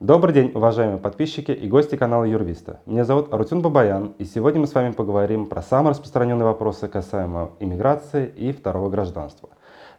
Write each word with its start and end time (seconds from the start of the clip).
Добрый 0.00 0.34
день, 0.34 0.52
уважаемые 0.54 0.98
подписчики 0.98 1.52
и 1.52 1.66
гости 1.68 1.96
канала 1.96 2.24
Юрвиста. 2.24 2.80
Меня 2.84 3.06
зовут 3.06 3.32
Арутюн 3.32 3.62
Бабаян, 3.62 4.12
и 4.18 4.26
сегодня 4.26 4.60
мы 4.60 4.66
с 4.66 4.74
вами 4.74 4.92
поговорим 4.92 5.46
про 5.46 5.62
самые 5.62 5.92
распространенные 5.92 6.44
вопросы 6.44 6.86
касаемо 6.86 7.52
иммиграции 7.60 8.28
и 8.28 8.52
второго 8.52 8.90
гражданства. 8.90 9.48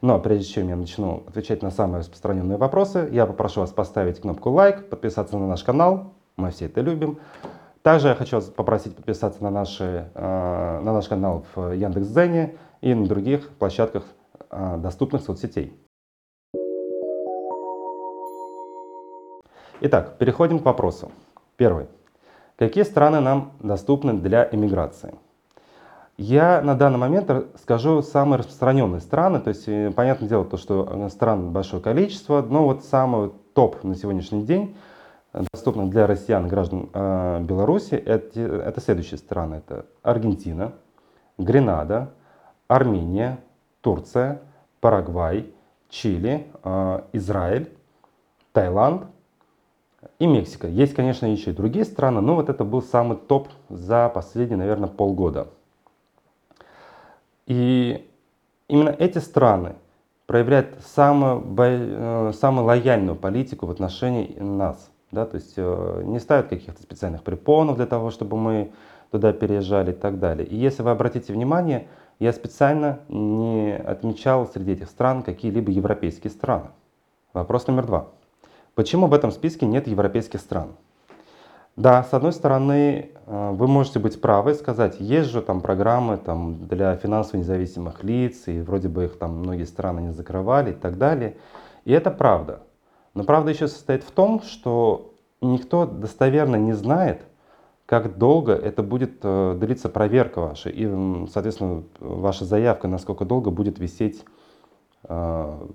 Но 0.02 0.20
прежде 0.20 0.46
чем 0.54 0.68
я 0.68 0.76
начну 0.76 1.24
отвечать 1.28 1.64
на 1.64 1.72
самые 1.72 2.02
распространенные 2.02 2.60
вопросы, 2.60 3.10
я 3.12 3.26
попрошу 3.26 3.62
вас 3.62 3.72
поставить 3.72 4.22
кнопку 4.22 4.52
лайк, 4.52 4.88
подписаться 4.88 5.36
на 5.36 5.48
наш 5.48 5.64
канал, 5.64 6.14
мы 6.36 6.52
все 6.52 6.68
это 6.68 6.82
любим. 6.82 7.18
Также 7.82 8.10
я 8.10 8.14
хочу 8.14 8.36
вас 8.36 8.46
попросить 8.46 8.96
подписаться 8.96 9.42
на, 9.42 9.50
наши, 9.50 10.12
э, 10.14 10.80
на 10.84 10.94
наш 10.94 11.08
канал 11.08 11.44
в 11.56 11.72
Яндекс.Дзене 11.72 12.56
и 12.82 12.94
на 12.94 13.08
других 13.08 13.50
площадках 13.58 14.04
э, 14.52 14.78
доступных 14.78 15.24
соцсетей. 15.24 15.74
Итак, 19.80 20.18
переходим 20.18 20.58
к 20.58 20.66
вопросу. 20.66 21.12
Первый. 21.56 21.86
Какие 22.56 22.84
страны 22.84 23.20
нам 23.20 23.52
доступны 23.60 24.14
для 24.14 24.50
иммиграции? 24.52 25.14
Я 26.18 26.64
на 26.64 26.74
данный 26.74 26.98
момент 26.98 27.30
скажу 27.62 28.02
самые 28.02 28.40
распространенные 28.40 29.02
страны, 29.02 29.40
то 29.40 29.50
есть 29.50 29.68
э, 29.68 29.92
понятное 29.96 30.28
дело, 30.28 30.46
то, 30.46 30.58
что 30.58 30.88
э, 30.90 31.10
стран 31.10 31.52
большое 31.52 31.80
количество, 31.80 32.42
но 32.42 32.64
вот 32.64 32.86
самый 32.86 33.32
топ 33.54 33.84
на 33.84 33.94
сегодняшний 33.94 34.42
день 34.42 34.76
э, 35.34 35.44
доступных 35.54 35.92
для 35.92 36.08
россиян, 36.08 36.48
граждан 36.48 36.90
э, 36.92 37.42
Беларуси, 37.42 37.94
это, 37.94 38.40
это 38.40 38.82
следующие 38.82 39.20
страны. 39.20 39.62
Это 39.64 39.86
Аргентина, 40.02 40.72
Гренада, 41.38 42.10
Армения, 42.68 43.38
Турция, 43.82 44.42
Парагвай, 44.82 45.54
Чили, 45.88 46.48
э, 46.64 47.02
Израиль, 47.14 47.70
Таиланд– 48.54 49.04
и 50.20 50.26
Мексика. 50.26 50.68
Есть, 50.68 50.94
конечно, 50.94 51.26
еще 51.26 51.52
и 51.52 51.54
другие 51.54 51.86
страны, 51.86 52.22
но 52.22 52.36
вот 52.36 52.50
это 52.50 52.64
был 52.64 52.82
самый 52.82 53.18
топ 53.18 53.50
за 53.70 54.10
последние, 54.10 54.58
наверное, 54.58 54.90
полгода. 54.90 55.48
И 57.46 58.10
именно 58.68 58.90
эти 58.90 59.20
страны 59.20 59.76
проявляют 60.26 60.76
самую, 60.86 61.44
э, 61.58 62.32
самую 62.34 62.66
лояльную 62.66 63.16
политику 63.16 63.66
в 63.66 63.72
отношении 63.72 64.38
нас. 64.40 64.92
Да? 65.12 65.26
То 65.26 65.36
есть 65.36 65.54
э, 65.56 66.02
не 66.06 66.20
ставят 66.20 66.50
каких-то 66.50 66.82
специальных 66.82 67.24
препонов 67.24 67.78
для 67.78 67.86
того, 67.86 68.12
чтобы 68.12 68.38
мы 68.38 68.72
туда 69.12 69.32
переезжали 69.32 69.92
и 69.92 69.96
так 69.96 70.20
далее. 70.20 70.46
И 70.46 70.56
если 70.56 70.84
вы 70.84 70.92
обратите 70.92 71.32
внимание, 71.32 71.88
я 72.20 72.34
специально 72.34 73.00
не 73.08 73.76
отмечал 73.76 74.48
среди 74.48 74.74
этих 74.74 74.90
стран 74.90 75.24
какие-либо 75.24 75.72
европейские 75.72 76.32
страны. 76.32 76.68
Вопрос 77.34 77.68
номер 77.68 77.86
два. 77.86 78.08
Почему 78.78 79.08
в 79.08 79.14
этом 79.16 79.32
списке 79.32 79.66
нет 79.66 79.88
европейских 79.88 80.40
стран? 80.40 80.76
Да, 81.76 82.04
с 82.04 82.14
одной 82.14 82.32
стороны, 82.32 83.10
э, 83.26 83.52
вы 83.56 83.68
можете 83.68 83.98
быть 83.98 84.22
правы, 84.22 84.54
сказать, 84.54 84.98
есть 85.00 85.32
же 85.32 85.42
там 85.42 85.62
программы 85.62 86.18
там, 86.18 86.68
для 86.68 86.96
финансово 86.96 87.40
независимых 87.40 88.04
лиц, 88.04 88.44
и 88.48 88.62
вроде 88.62 88.88
бы 88.88 89.06
их 89.06 89.18
там 89.18 89.40
многие 89.40 89.64
страны 89.64 90.02
не 90.02 90.14
закрывали 90.14 90.74
и 90.74 90.76
так 90.76 91.00
далее. 91.00 91.38
И 91.86 91.92
это 91.92 92.12
правда. 92.12 92.60
Но 93.16 93.24
правда 93.24 93.50
еще 93.50 93.68
состоит 93.68 94.04
в 94.04 94.12
том, 94.12 94.44
что 94.44 95.16
никто 95.42 95.88
достоверно 95.88 96.58
не 96.58 96.74
знает, 96.74 97.24
как 97.88 98.20
долго 98.20 98.54
это 98.54 98.84
будет 98.84 99.22
э, 99.24 99.58
длиться 99.60 99.90
проверка 99.90 100.42
ваша, 100.42 100.70
и, 100.70 100.86
соответственно, 101.34 101.82
ваша 102.00 102.46
заявка, 102.46 102.88
насколько 102.88 103.26
долго 103.26 103.50
будет 103.50 103.80
висеть 103.80 104.24
э, 105.06 105.68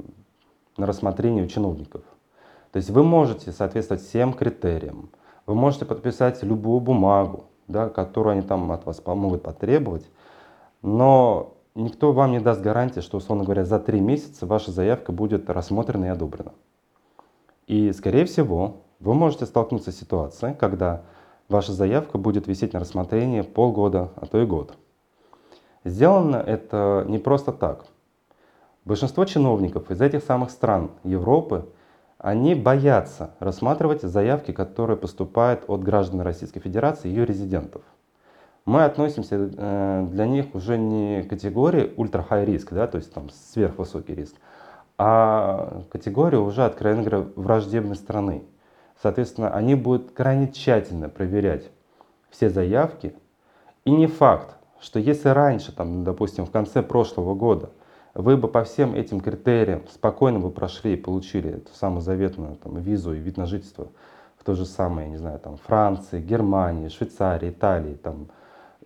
на 0.76 0.86
рассмотрении 0.86 1.42
у 1.42 1.48
чиновников. 1.48 2.02
То 2.72 2.78
есть 2.78 2.90
вы 2.90 3.04
можете 3.04 3.52
соответствовать 3.52 4.02
всем 4.02 4.32
критериям. 4.32 5.10
Вы 5.46 5.54
можете 5.54 5.84
подписать 5.84 6.42
любую 6.42 6.80
бумагу, 6.80 7.44
да, 7.68 7.88
которую 7.90 8.32
они 8.32 8.42
там 8.42 8.72
от 8.72 8.86
вас 8.86 9.02
могут 9.04 9.42
потребовать, 9.42 10.08
но 10.80 11.54
никто 11.74 12.12
вам 12.12 12.32
не 12.32 12.40
даст 12.40 12.62
гарантии, 12.62 13.00
что, 13.00 13.18
условно 13.18 13.44
говоря, 13.44 13.64
за 13.64 13.78
три 13.78 14.00
месяца 14.00 14.46
ваша 14.46 14.70
заявка 14.72 15.12
будет 15.12 15.50
рассмотрена 15.50 16.06
и 16.06 16.08
одобрена. 16.08 16.52
И, 17.66 17.92
скорее 17.92 18.24
всего, 18.24 18.78
вы 19.00 19.14
можете 19.14 19.44
столкнуться 19.46 19.92
с 19.92 19.98
ситуацией, 19.98 20.54
когда 20.54 21.02
ваша 21.48 21.72
заявка 21.72 22.16
будет 22.16 22.46
висеть 22.46 22.72
на 22.72 22.80
рассмотрении 22.80 23.42
полгода, 23.42 24.12
а 24.16 24.26
то 24.26 24.40
и 24.40 24.46
год. 24.46 24.76
Сделано 25.84 26.36
это 26.36 27.04
не 27.08 27.18
просто 27.18 27.52
так. 27.52 27.84
Большинство 28.84 29.24
чиновников 29.26 29.90
из 29.90 30.00
этих 30.00 30.24
самых 30.24 30.50
стран 30.50 30.92
Европы– 31.04 31.66
они 32.22 32.54
боятся 32.54 33.34
рассматривать 33.40 34.02
заявки, 34.02 34.52
которые 34.52 34.96
поступают 34.96 35.64
от 35.66 35.82
граждан 35.82 36.20
Российской 36.20 36.60
Федерации 36.60 37.08
и 37.08 37.10
ее 37.10 37.26
резидентов. 37.26 37.82
Мы 38.64 38.84
относимся 38.84 39.50
э, 39.52 40.06
для 40.08 40.26
них 40.26 40.54
уже 40.54 40.78
не 40.78 41.24
к 41.24 41.30
категории 41.30 41.92
ультра-хай 41.96 42.44
риск, 42.44 42.72
да, 42.72 42.86
то 42.86 42.96
есть 42.96 43.12
там 43.12 43.28
сверхвысокий 43.28 44.14
риск, 44.14 44.36
а 44.98 45.82
категорию 45.90 46.44
уже, 46.44 46.64
откровенно 46.64 47.26
враждебной 47.34 47.96
страны. 47.96 48.44
Соответственно, 49.02 49.52
они 49.52 49.74
будут 49.74 50.12
крайне 50.12 50.46
тщательно 50.46 51.08
проверять 51.08 51.72
все 52.30 52.50
заявки. 52.50 53.16
И 53.84 53.90
не 53.90 54.06
факт, 54.06 54.54
что 54.80 55.00
если 55.00 55.30
раньше, 55.30 55.74
там, 55.74 56.04
допустим, 56.04 56.46
в 56.46 56.52
конце 56.52 56.84
прошлого 56.84 57.34
года– 57.34 57.70
вы 58.14 58.36
бы 58.36 58.48
по 58.48 58.64
всем 58.64 58.94
этим 58.94 59.20
критериям 59.20 59.82
спокойно 59.88 60.38
бы 60.38 60.50
прошли 60.50 60.94
и 60.94 60.96
получили 60.96 61.56
эту 61.56 61.74
самую 61.74 62.02
заветную 62.02 62.56
там, 62.56 62.78
визу 62.78 63.14
и 63.14 63.18
вид 63.18 63.36
на 63.36 63.46
жительство 63.46 63.88
в 64.38 64.44
то 64.44 64.54
же 64.54 64.66
самое, 64.66 65.08
не 65.08 65.16
знаю, 65.16 65.38
там, 65.38 65.56
Франции, 65.56 66.20
Германии, 66.20 66.88
Швейцарии, 66.88 67.50
Италии, 67.50 67.94
там, 67.94 68.26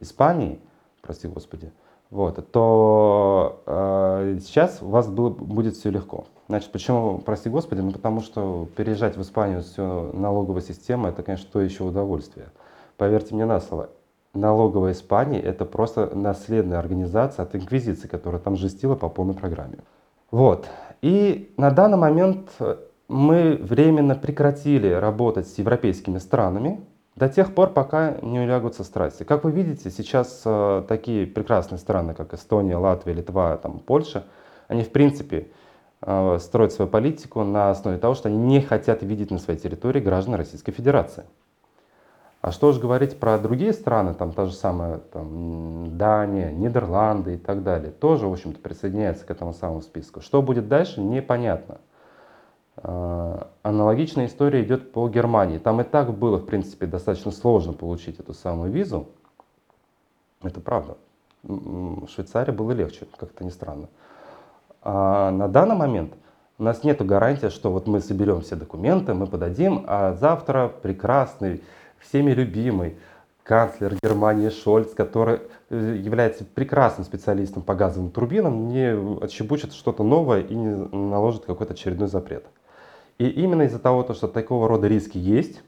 Испании, 0.01 0.61
прости 1.01 1.29
господи, 1.29 1.73
вот, 2.11 2.53
то 2.53 3.63
э, 3.67 4.39
сейчас 4.41 4.81
у 4.83 4.89
вас 4.89 5.09
было, 5.09 5.31
будет 5.31 5.75
все 5.75 5.91
легко. 5.91 6.27
Значит, 6.49 6.71
почему, 6.71 7.19
прости 7.19 7.49
господи, 7.49 7.81
ну 7.81 7.91
потому 7.91 8.21
что 8.21 8.69
переезжать 8.77 9.17
в 9.17 9.23
Испанию 9.23 9.63
все 9.63 10.13
налоговая 10.13 10.63
система, 10.63 11.09
это, 11.09 11.23
конечно, 11.25 11.49
то 11.53 11.61
еще 11.61 11.83
удовольствие. 11.83 12.47
Поверьте 12.97 13.35
мне 13.35 13.47
на 13.47 13.61
слово, 13.61 13.91
налоговая 14.37 14.93
Испании– 14.93 15.41
это 15.43 15.65
просто 15.65 16.11
наследная 16.15 16.79
организация 16.79 17.45
от 17.45 17.55
Инквизиции, 17.55 18.09
которая 18.09 18.41
там 18.41 18.57
жестила 18.57 18.95
по 18.95 19.09
полной 19.09 19.35
программе. 19.35 19.79
Вот. 20.31 20.67
И 21.03 21.53
на 21.57 21.71
данный 21.71 21.99
момент 21.99 22.51
мы 23.09 23.59
временно 23.63 24.15
прекратили 24.15 24.91
работать 24.91 25.49
с 25.49 25.59
европейскими 25.59 26.19
странами 26.19 26.81
до 27.15 27.29
тех 27.29 27.55
пор, 27.55 27.71
пока 27.71 28.17
не 28.23 28.41
улягутся 28.41 28.85
страсти. 28.85 29.23
Как 29.23 29.45
вы 29.45 29.51
видите, 29.51 29.91
сейчас 29.91 30.43
э, 30.45 30.83
такие 30.87 31.27
прекрасные 31.27 31.79
страны, 31.79 32.15
как 32.15 32.35
Эстония, 32.35 32.77
Латвия, 32.77 33.15
Литва, 33.15 33.57
там, 33.57 33.79
Польша, 33.79 34.25
они 34.69 34.83
в 34.83 34.91
принципе 34.91 35.49
э, 36.03 36.39
строят 36.41 36.73
свою 36.73 36.91
политику 36.91 37.43
на 37.43 37.71
основе 37.71 37.97
того, 37.99 38.15
что 38.15 38.29
они 38.29 38.37
не 38.37 38.61
хотят 38.61 39.03
видеть 39.03 39.31
на 39.31 39.39
своей 39.39 39.59
территории 39.59 40.01
граждан 40.01 40.35
Российской 40.35 40.73
Федерации. 40.73 41.25
А 42.47 42.53
что 42.53 42.71
же 42.71 42.79
говорить 42.81 43.19
про 43.19 43.39
другие 43.39 43.73
страны, 43.73 44.15
там 44.15 44.31
та 44.31 44.47
же 44.47 44.53
самая 44.53 44.99
там, 44.99 45.99
Дания, 45.99 46.53
Нидерланды 46.53 47.35
и 47.35 47.39
так 47.39 47.65
далее, 47.65 47.91
тоже, 47.91 48.29
в 48.29 48.33
общем-то, 48.33 48.61
присоединяется 48.61 49.27
к 49.27 49.31
этому 49.33 49.53
самому 49.53 49.83
списку. 49.83 50.21
Что 50.21 50.41
будет 50.43 50.69
дальше, 50.69 51.01
непонятно. 51.01 51.79
А, 52.77 53.49
аналогичная 53.65 54.27
история 54.27 54.63
идет 54.63 54.93
по 54.93 55.09
Германии. 55.09 55.59
Там 55.59 55.81
и 55.81 55.85
так 55.85 56.17
было, 56.17 56.37
в 56.37 56.47
принципе, 56.47 56.87
достаточно 56.87 57.33
сложно 57.33 57.73
получить 57.73 58.21
эту 58.21 58.33
самую 58.33 58.71
визу. 58.71 59.09
Это 60.45 60.61
правда. 60.61 60.99
В 61.43 62.07
Швейцарии 62.07 62.53
было 62.53 62.71
легче, 62.71 63.09
как-то 63.19 63.43
не 63.43 63.51
странно. 63.51 63.89
А 64.83 65.33
на 65.33 65.49
данный 65.49 65.75
момент 65.75 66.15
у 66.59 66.63
нас 66.63 66.85
нет 66.85 67.05
гарантии, 67.05 67.49
что 67.49 67.73
вот 67.73 67.89
мы 67.89 67.99
соберем 67.99 68.43
все 68.43 68.55
документы, 68.55 69.15
мы 69.15 69.27
подадим, 69.27 69.85
а 69.89 70.13
завтра 70.13 70.69
прекрасный 70.69 71.65
всеми 72.01 72.33
любимый 72.33 72.97
канцлер 73.47 73.95
Германии 74.03 74.49
Шольц, 74.49 74.93
который 74.93 75.41
э, 75.71 75.97
является 75.99 76.45
прекрасным 76.45 77.05
специалистом 77.05 77.63
по 77.63 77.75
газовым 77.75 78.11
турбинам, 78.11 78.69
не 78.69 78.93
отщебучит 79.23 79.73
что-то 79.73 80.03
новое 80.03 80.41
и 80.41 80.55
не 80.55 80.75
наложит 80.95 81.45
какой-то 81.45 81.75
очередной 81.75 82.09
запрет. 82.09 82.45
И 83.19 83.29
именно 83.29 83.63
из-за 83.63 83.79
того, 83.79 84.13
что 84.13 84.29
такого 84.29 84.69
рода 84.69 84.89
риски 84.89 85.17
есть, 85.17 85.63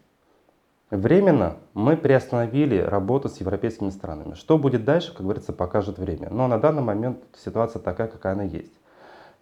временно 0.90 1.56
мы 1.72 1.96
приостановили 1.96 2.78
работу 2.78 3.28
с 3.28 3.38
европейскими 3.38 3.90
странами. 3.90 4.34
Что 4.34 4.58
будет 4.58 4.84
дальше, 4.84 5.12
как 5.12 5.22
говорится, 5.22 5.52
покажет 5.52 5.98
время. 5.98 6.28
Но 6.30 6.48
на 6.48 6.58
данный 6.58 6.82
момент 6.82 7.18
ситуация 7.36 7.80
такая, 7.80 8.08
какая 8.08 8.34
она 8.34 8.42
есть. 8.42 8.72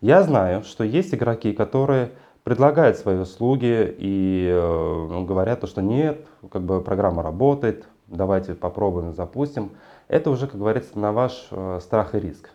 Я 0.02 0.22
знаю, 0.22 0.62
что 0.62 0.84
есть 0.84 1.14
игроки, 1.14 1.52
которые 1.54 2.10
предлагают 2.46 2.96
свои 2.96 3.16
услуги 3.16 3.92
и 3.98 4.48
э, 4.48 5.24
говорят, 5.26 5.68
что 5.68 5.82
нет, 5.82 6.24
как 6.48 6.62
бы 6.62 6.80
программа 6.80 7.24
работает, 7.24 7.88
давайте 8.06 8.54
попробуем, 8.54 9.12
запустим. 9.14 9.72
Это 10.06 10.30
уже, 10.30 10.46
как 10.46 10.60
говорится, 10.60 10.96
на 10.96 11.10
ваш 11.10 11.48
э, 11.50 11.80
страх 11.82 12.14
и 12.14 12.20
риск. 12.20 12.50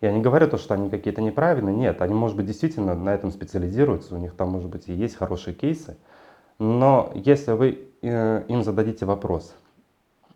Я 0.00 0.10
не 0.10 0.20
говорю 0.20 0.48
то, 0.48 0.58
что 0.58 0.74
они 0.74 0.90
какие-то 0.90 1.22
неправильные, 1.22 1.72
нет, 1.72 2.02
они, 2.02 2.14
может 2.14 2.36
быть, 2.36 2.46
действительно 2.46 2.96
на 2.96 3.14
этом 3.14 3.30
специализируются, 3.30 4.16
у 4.16 4.18
них 4.18 4.34
там, 4.34 4.48
может 4.48 4.68
быть, 4.68 4.88
и 4.88 4.92
есть 4.92 5.14
хорошие 5.14 5.54
кейсы, 5.54 5.96
Но 6.58 7.12
если 7.14 7.52
вы 7.52 7.86
э, 8.02 8.42
им 8.48 8.64
зададите 8.64 9.06
вопрос, 9.06 9.54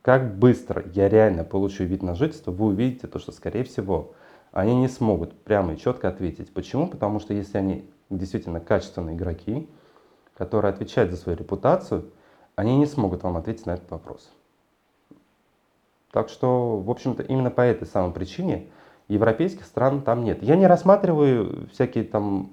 как 0.01 0.39
быстро 0.39 0.85
я 0.95 1.09
реально 1.09 1.43
получу 1.43 1.83
вид 1.83 2.05
на 2.05 2.15
жительство, 2.15 2.53
вы 2.53 2.67
увидите 2.67 3.09
то, 3.09 3.19
что, 3.19 3.33
скорее 3.33 3.65
всего, 3.65 4.13
они 4.53 4.77
не 4.77 4.87
смогут 4.87 5.33
прямо 5.43 5.73
и 5.73 5.77
четко 5.77 6.07
ответить. 6.07 6.55
Почему? 6.55 6.87
Потому 6.87 7.19
что 7.19 7.35
если 7.35 7.59
они 7.59 7.91
действительно 8.11 8.61
качественные 8.61 9.17
игроки, 9.17 9.69
которые 10.37 10.73
отвечают 10.73 11.11
за 11.11 11.17
свою 11.17 11.39
репутацию, 11.39 12.11
они 12.57 12.77
не 12.77 12.87
смогут 12.87 13.23
вам 13.23 13.37
ответить 13.37 13.67
на 13.67 13.73
этот 13.73 13.91
вопрос. 13.91 14.31
Так 16.13 16.29
что, 16.29 16.79
в 16.79 16.91
общем-то, 16.91 17.23
именно 17.25 17.51
по 17.51 17.63
этой 17.63 17.87
самой 17.87 18.13
причине 18.13 18.69
европейских 19.09 19.65
стран 19.65 20.03
там 20.03 20.25
нет. 20.25 20.43
Я 20.43 20.57
не 20.57 20.67
рассматриваю 20.67 21.69
всякие 21.73 22.05
там 22.05 22.53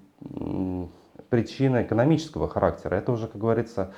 причины 1.29 1.83
экономического 1.83 2.49
характера. 2.49 2.95
Это 2.95 3.11
уже, 3.11 3.27
как 3.27 3.39
говорится, 3.39 3.93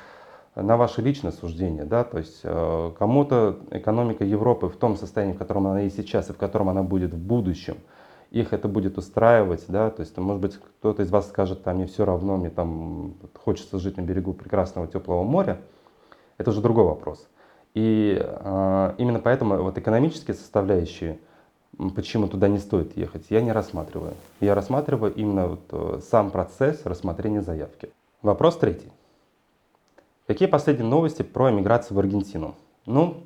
на 0.55 0.77
ваше 0.77 1.01
личное 1.01 1.31
суждение. 1.31 1.85
Да? 1.85 2.03
То 2.03 2.19
есть 2.19 2.41
э, 2.43 2.91
кому-то 2.97 3.59
экономика 3.71 4.23
Европы 4.23 4.67
в 4.67 4.75
том 4.75 4.95
состоянии, 4.95 5.33
в 5.33 5.37
котором 5.37 5.67
она 5.67 5.81
есть 5.81 5.95
сейчас 5.95 6.29
и 6.29 6.33
в 6.33 6.37
котором 6.37 6.69
она 6.69 6.83
будет 6.83 7.13
в 7.13 7.17
будущем, 7.17 7.77
их 8.33 8.51
это 8.51 8.67
будет 8.67 8.97
устраивать, 8.97 9.63
да, 9.67 9.91
то 9.91 10.01
есть, 10.01 10.17
может 10.17 10.41
быть, 10.41 10.57
кто-то 10.79 11.03
из 11.03 11.11
вас 11.11 11.29
скажет, 11.29 11.63
там, 11.63 11.75
мне 11.75 11.85
все 11.85 12.03
равно, 12.03 12.35
мне 12.35 12.49
там 12.49 13.13
хочется 13.35 13.77
жить 13.77 13.97
на 13.97 14.01
берегу 14.01 14.33
прекрасного 14.33 14.87
теплого 14.87 15.23
моря, 15.23 15.61
это 16.39 16.49
уже 16.49 16.59
другой 16.59 16.85
вопрос. 16.85 17.27
И 17.75 18.19
э, 18.19 18.93
именно 18.97 19.19
поэтому 19.19 19.61
вот 19.61 19.77
экономические 19.77 20.33
составляющие, 20.33 21.19
почему 21.95 22.27
туда 22.27 22.47
не 22.47 22.57
стоит 22.57 22.97
ехать, 22.97 23.27
я 23.29 23.39
не 23.39 23.51
рассматриваю. 23.51 24.15
Я 24.39 24.55
рассматриваю 24.55 25.13
именно 25.13 25.47
вот 25.49 25.61
э, 25.69 25.99
сам 26.09 26.31
процесс 26.31 26.85
рассмотрения 26.85 27.43
заявки. 27.43 27.91
Вопрос 28.23 28.57
третий. 28.57 28.91
Какие 30.25 30.47
последние 30.47 30.87
новости 30.87 31.21
про 31.21 31.51
эмиграцию 31.51 31.95
в 31.95 31.99
Аргентину? 31.99 32.55
Ну, 32.87 33.23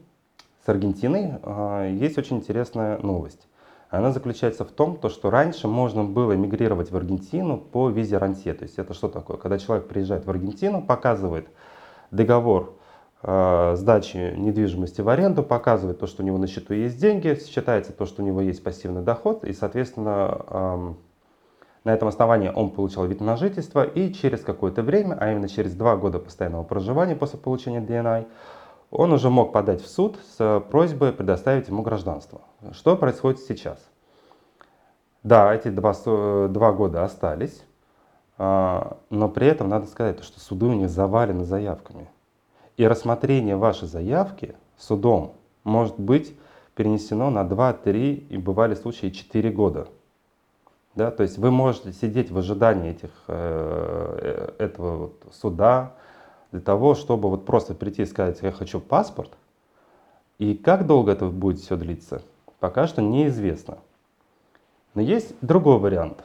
с 0.65 0.69
Аргентиной 0.69 1.35
э, 1.41 1.95
есть 1.97 2.17
очень 2.17 2.37
интересная 2.37 2.97
новость. 2.97 3.47
Она 3.89 4.11
заключается 4.11 4.65
в 4.65 4.71
том, 4.71 4.97
то, 4.97 5.09
что 5.09 5.29
раньше 5.29 5.67
можно 5.67 6.03
было 6.03 6.35
эмигрировать 6.35 6.91
в 6.91 6.97
Аргентину 6.97 7.57
по 7.57 7.89
визе 7.89 8.17
рансе. 8.17 8.53
То 8.53 8.63
есть 8.63 8.77
это 8.77 8.93
что 8.93 9.07
такое? 9.07 9.37
Когда 9.37 9.57
человек 9.57 9.87
приезжает 9.87 10.25
в 10.25 10.29
Аргентину, 10.29 10.81
показывает 10.81 11.47
договор 12.11 12.77
Э, 13.23 13.73
сдачи 13.75 14.35
недвижимости 14.37 15.01
в 15.01 15.09
аренду, 15.09 15.41
показывает 15.41 15.99
то, 15.99 16.05
что 16.05 16.21
у 16.21 16.25
него 16.25 16.37
на 16.37 16.47
счету 16.47 16.73
есть 16.73 16.99
деньги, 16.99 17.39
считается 17.43 17.91
то, 17.91 18.05
что 18.05 18.21
у 18.21 18.25
него 18.25 18.41
есть 18.41 18.63
пассивный 18.63 19.01
доход, 19.01 19.43
и, 19.43 19.53
соответственно, 19.53 20.95
на 21.83 21.93
этом 21.93 22.09
основании 22.09 22.51
он 22.53 22.69
получал 22.69 23.05
вид 23.07 23.21
на 23.21 23.35
жительство, 23.35 23.83
и 23.83 24.13
через 24.13 24.41
какое-то 24.41 24.83
время, 24.83 25.17
а 25.19 25.31
именно 25.31 25.49
через 25.49 25.73
два 25.73 25.95
года 25.95 26.19
постоянного 26.19 26.63
проживания 26.63 27.15
после 27.15 27.39
получения 27.39 27.79
DNI, 27.81 28.27
он 28.91 29.11
уже 29.11 29.29
мог 29.29 29.51
подать 29.51 29.81
в 29.81 29.87
суд 29.87 30.17
с 30.37 30.63
просьбой 30.69 31.11
предоставить 31.11 31.67
ему 31.67 31.81
гражданство. 31.81 32.41
Что 32.71 32.95
происходит 32.95 33.41
сейчас? 33.41 33.79
Да, 35.23 35.53
эти 35.53 35.69
два, 35.69 35.93
два 36.47 36.71
года 36.71 37.03
остались, 37.03 37.63
а, 38.37 38.97
но 39.09 39.27
при 39.27 39.47
этом 39.47 39.67
надо 39.69 39.87
сказать, 39.87 40.23
что 40.23 40.39
суды 40.39 40.67
у 40.67 40.73
них 40.73 40.89
завалены 40.89 41.43
заявками. 41.43 42.09
И 42.77 42.87
рассмотрение 42.87 43.55
вашей 43.55 43.87
заявки 43.87 44.55
судом 44.77 45.33
может 45.63 45.99
быть 45.99 46.37
перенесено 46.75 47.29
на 47.29 47.43
2, 47.43 47.73
3 47.73 48.13
и 48.29 48.37
бывали 48.37 48.75
случаи 48.75 49.09
4 49.09 49.49
года. 49.49 49.87
Да, 50.95 51.11
то 51.11 51.23
есть 51.23 51.37
вы 51.37 51.51
можете 51.51 51.91
сидеть 51.91 52.31
в 52.31 52.37
ожидании 52.37 52.91
этих, 52.91 53.09
э, 53.27 54.53
э, 54.57 54.63
этого 54.63 54.97
вот 54.97 55.23
суда 55.31 55.93
для 56.51 56.61
того, 56.61 56.95
чтобы 56.95 57.29
вот 57.29 57.45
просто 57.45 57.73
прийти 57.73 58.03
и 58.03 58.05
сказать, 58.05 58.39
я 58.41 58.51
хочу 58.51 58.79
паспорт. 58.79 59.31
И 60.37 60.55
как 60.55 60.85
долго 60.85 61.11
это 61.11 61.25
будет 61.25 61.59
все 61.59 61.75
длиться, 61.77 62.21
пока 62.59 62.87
что 62.87 63.01
неизвестно. 63.01 63.79
Но 64.93 65.01
есть 65.01 65.35
другой 65.41 65.79
вариант, 65.79 66.23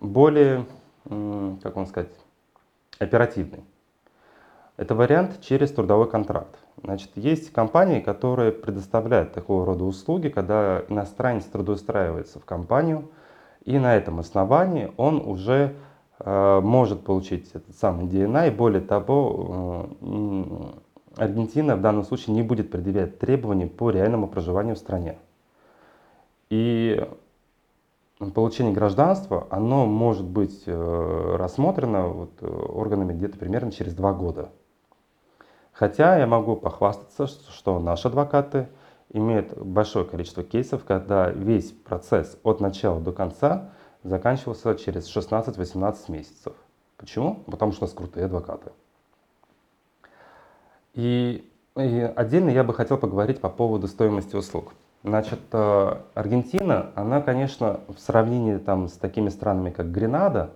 более, 0.00 0.66
как 1.04 1.76
вам 1.76 1.86
сказать, 1.86 2.10
оперативный. 2.98 3.64
Это 4.76 4.94
вариант 4.94 5.40
через 5.42 5.70
трудовой 5.72 6.08
контракт. 6.08 6.56
Значит, 6.82 7.10
есть 7.14 7.52
компании, 7.52 8.00
которые 8.00 8.52
предоставляют 8.52 9.32
такого 9.32 9.66
рода 9.66 9.84
услуги, 9.84 10.28
когда 10.28 10.82
иностранец 10.88 11.44
трудоустраивается 11.44 12.38
в 12.38 12.46
компанию, 12.46 13.10
и 13.64 13.78
на 13.78 13.94
этом 13.94 14.20
основании 14.20 14.90
он 14.96 15.20
уже 15.20 15.74
может 16.24 17.02
получить 17.02 17.50
этот 17.54 17.74
самый 17.76 18.06
и 18.46 18.50
более 18.50 18.82
того, 18.82 19.88
э, 20.00 20.80
Аргентина 21.16 21.76
в 21.76 21.80
данном 21.80 22.04
случае 22.04 22.34
не 22.34 22.42
будет 22.42 22.70
предъявлять 22.70 23.18
требований 23.18 23.66
по 23.66 23.90
реальному 23.90 24.28
проживанию 24.28 24.76
в 24.76 24.78
стране. 24.78 25.18
И 26.48 27.06
получение 28.34 28.72
гражданства, 28.72 29.46
оно 29.50 29.86
может 29.86 30.26
быть 30.26 30.62
э, 30.66 31.36
рассмотрено 31.36 32.08
вот, 32.08 32.30
э, 32.40 32.46
органами 32.46 33.12
где-то 33.12 33.38
примерно 33.38 33.72
через 33.72 33.94
два 33.94 34.12
года. 34.12 34.50
Хотя 35.72 36.18
я 36.18 36.26
могу 36.26 36.56
похвастаться, 36.56 37.26
что 37.26 37.78
наши 37.78 38.08
адвокаты 38.08 38.68
имеют 39.12 39.56
большое 39.56 40.04
количество 40.04 40.42
кейсов, 40.42 40.84
когда 40.84 41.30
весь 41.30 41.70
процесс 41.70 42.38
от 42.42 42.60
начала 42.60 43.00
до 43.00 43.12
конца 43.12 43.70
заканчивался 44.02 44.74
через 44.74 45.14
16-18 45.14 46.10
месяцев. 46.10 46.54
Почему? 46.96 47.36
Потому 47.46 47.72
что 47.72 47.84
у 47.84 47.86
нас 47.86 47.94
крутые 47.94 48.26
адвокаты. 48.26 48.72
И, 50.94 51.48
и 51.76 52.12
отдельно 52.16 52.50
я 52.50 52.64
бы 52.64 52.74
хотел 52.74 52.98
поговорить 52.98 53.40
по 53.40 53.48
поводу 53.48 53.86
стоимости 53.86 54.36
услуг. 54.36 54.72
Значит, 55.02 55.40
э, 55.52 55.96
Аргентина, 56.14 56.90
она, 56.94 57.22
конечно, 57.22 57.80
в 57.88 57.98
сравнении 57.98 58.58
там, 58.58 58.88
с 58.88 58.92
такими 58.92 59.28
странами, 59.28 59.70
как 59.70 59.90
Гренада 59.90 60.50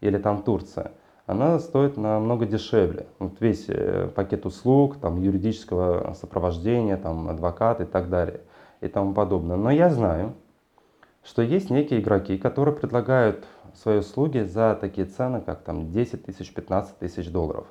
или 0.00 0.18
там 0.18 0.42
Турция– 0.42 0.92
она 1.26 1.58
стоит 1.58 1.96
намного 1.96 2.46
дешевле. 2.46 3.06
Вот 3.18 3.40
весь 3.40 3.64
э, 3.68 4.08
пакет 4.14 4.46
услуг, 4.46 4.98
там, 5.00 5.20
юридического 5.20 6.14
сопровождения, 6.14 6.96
там, 6.96 7.28
адвокат 7.28 7.80
и 7.80 7.84
так 7.84 8.08
далее 8.08 8.40
и 8.80 8.88
тому 8.88 9.12
подобное. 9.12 9.56
Но 9.56 9.70
я 9.70 9.90
знаю, 9.90 10.34
что 11.26 11.42
есть 11.42 11.70
некие 11.70 12.00
игроки, 12.00 12.38
которые 12.38 12.74
предлагают 12.74 13.44
свои 13.74 13.98
услуги 13.98 14.38
за 14.44 14.78
такие 14.80 15.06
цены, 15.06 15.40
как 15.40 15.62
там 15.62 15.90
10 15.90 16.24
тысяч, 16.24 16.54
15 16.54 16.98
тысяч 16.98 17.30
долларов. 17.30 17.66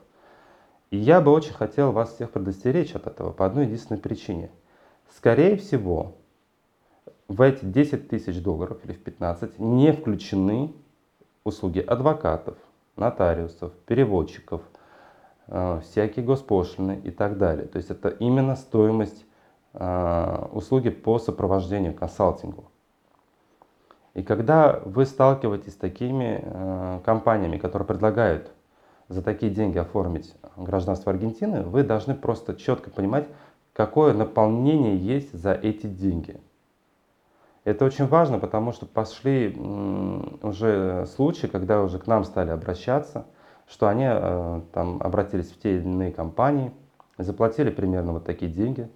И 0.91 0.97
я 0.97 1.21
бы 1.21 1.31
очень 1.31 1.53
хотел 1.53 1.91
вас 1.91 2.13
всех 2.13 2.31
предостеречь 2.31 2.93
от 2.95 3.07
этого 3.07 3.31
по 3.31 3.45
одной 3.45 3.65
единственной 3.65 3.97
причине. 3.97 4.51
Скорее 5.15 5.55
всего, 5.55 6.15
в 7.27 7.41
эти 7.41 7.63
10 7.63 8.09
тысяч 8.09 8.41
долларов 8.41 8.77
или 8.83 8.91
в 8.91 9.01
15 9.01 9.57
не 9.57 9.93
включены 9.93 10.73
услуги 11.45 11.79
адвокатов, 11.79 12.57
нотариусов, 12.97 13.71
переводчиков, 13.87 14.61
э, 15.47 15.79
всякие 15.81 16.25
госпошлины 16.25 16.99
и 17.03 17.09
так 17.09 17.37
далее. 17.37 17.67
То 17.67 17.77
есть 17.77 17.89
это 17.89 18.09
именно 18.09 18.55
стоимость 18.55 19.25
э, 19.73 20.47
услуги 20.51 20.89
по 20.89 21.19
сопровождению, 21.19 21.93
консалтингу. 21.93 22.65
И 24.15 24.23
когда 24.23 24.79
вы 24.85 25.05
сталкиваетесь 25.05 25.73
с 25.73 25.77
такими 25.77 26.41
э, 26.41 26.99
компаниями, 27.05 27.57
которые 27.57 27.85
предлагают 27.85 28.49
за 29.09 29.21
такие 29.21 29.51
деньги 29.51 29.77
оформить 29.77 30.33
гражданство 30.55 31.11
Аргентины, 31.11 31.63
вы 31.63 31.83
должны 31.83 32.15
просто 32.15 32.55
четко 32.55 32.89
понимать, 32.89 33.27
какое 33.73 34.13
наполнение 34.13 34.97
есть 34.97 35.33
за 35.33 35.51
эти 35.51 35.85
деньги. 35.87 36.39
Это 37.65 37.83
очень 37.83 38.07
важно, 38.07 38.39
потому 38.39 38.71
что 38.71 38.85
пошли 38.85 39.53
уже 40.41 41.05
случаи, 41.07 41.47
когда 41.47 41.81
уже 41.81 41.99
к 41.99 42.07
нам 42.07 42.23
стали 42.23 42.51
обращаться, 42.51 43.25
что 43.67 43.89
они 43.89 44.05
э, 44.07 44.61
там 44.71 45.01
обратились 45.01 45.51
в 45.51 45.59
те 45.59 45.75
или 45.75 45.83
иные 45.83 46.13
компании, 46.13 46.71
заплатили 47.17 47.69
примерно 47.69 48.13
вот 48.13 48.23
такие 48.23 48.49
деньги, 48.49 48.89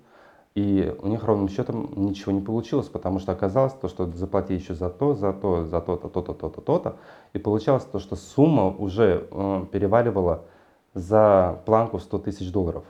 и 0.59 0.93
у 1.01 1.07
них 1.07 1.23
ровным 1.23 1.47
счетом 1.47 1.89
ничего 1.95 2.33
не 2.33 2.41
получилось, 2.41 2.87
потому 2.87 3.19
что 3.19 3.31
оказалось 3.31 3.71
то, 3.71 3.87
что 3.87 4.07
заплати 4.07 4.55
еще 4.55 4.73
за 4.73 4.89
то, 4.89 5.13
за 5.13 5.31
то, 5.31 5.63
за 5.63 5.79
то-то, 5.79 6.09
то-то, 6.09 6.33
то-то, 6.33 6.59
то-то, 6.59 6.97
и 7.31 7.39
получалось 7.39 7.85
то, 7.85 7.99
что 7.99 8.17
сумма 8.17 8.67
уже 8.67 9.25
э, 9.31 9.65
переваливала 9.71 10.43
за 10.93 11.61
планку 11.65 11.99
100 11.99 12.19
тысяч 12.19 12.51
долларов. 12.51 12.83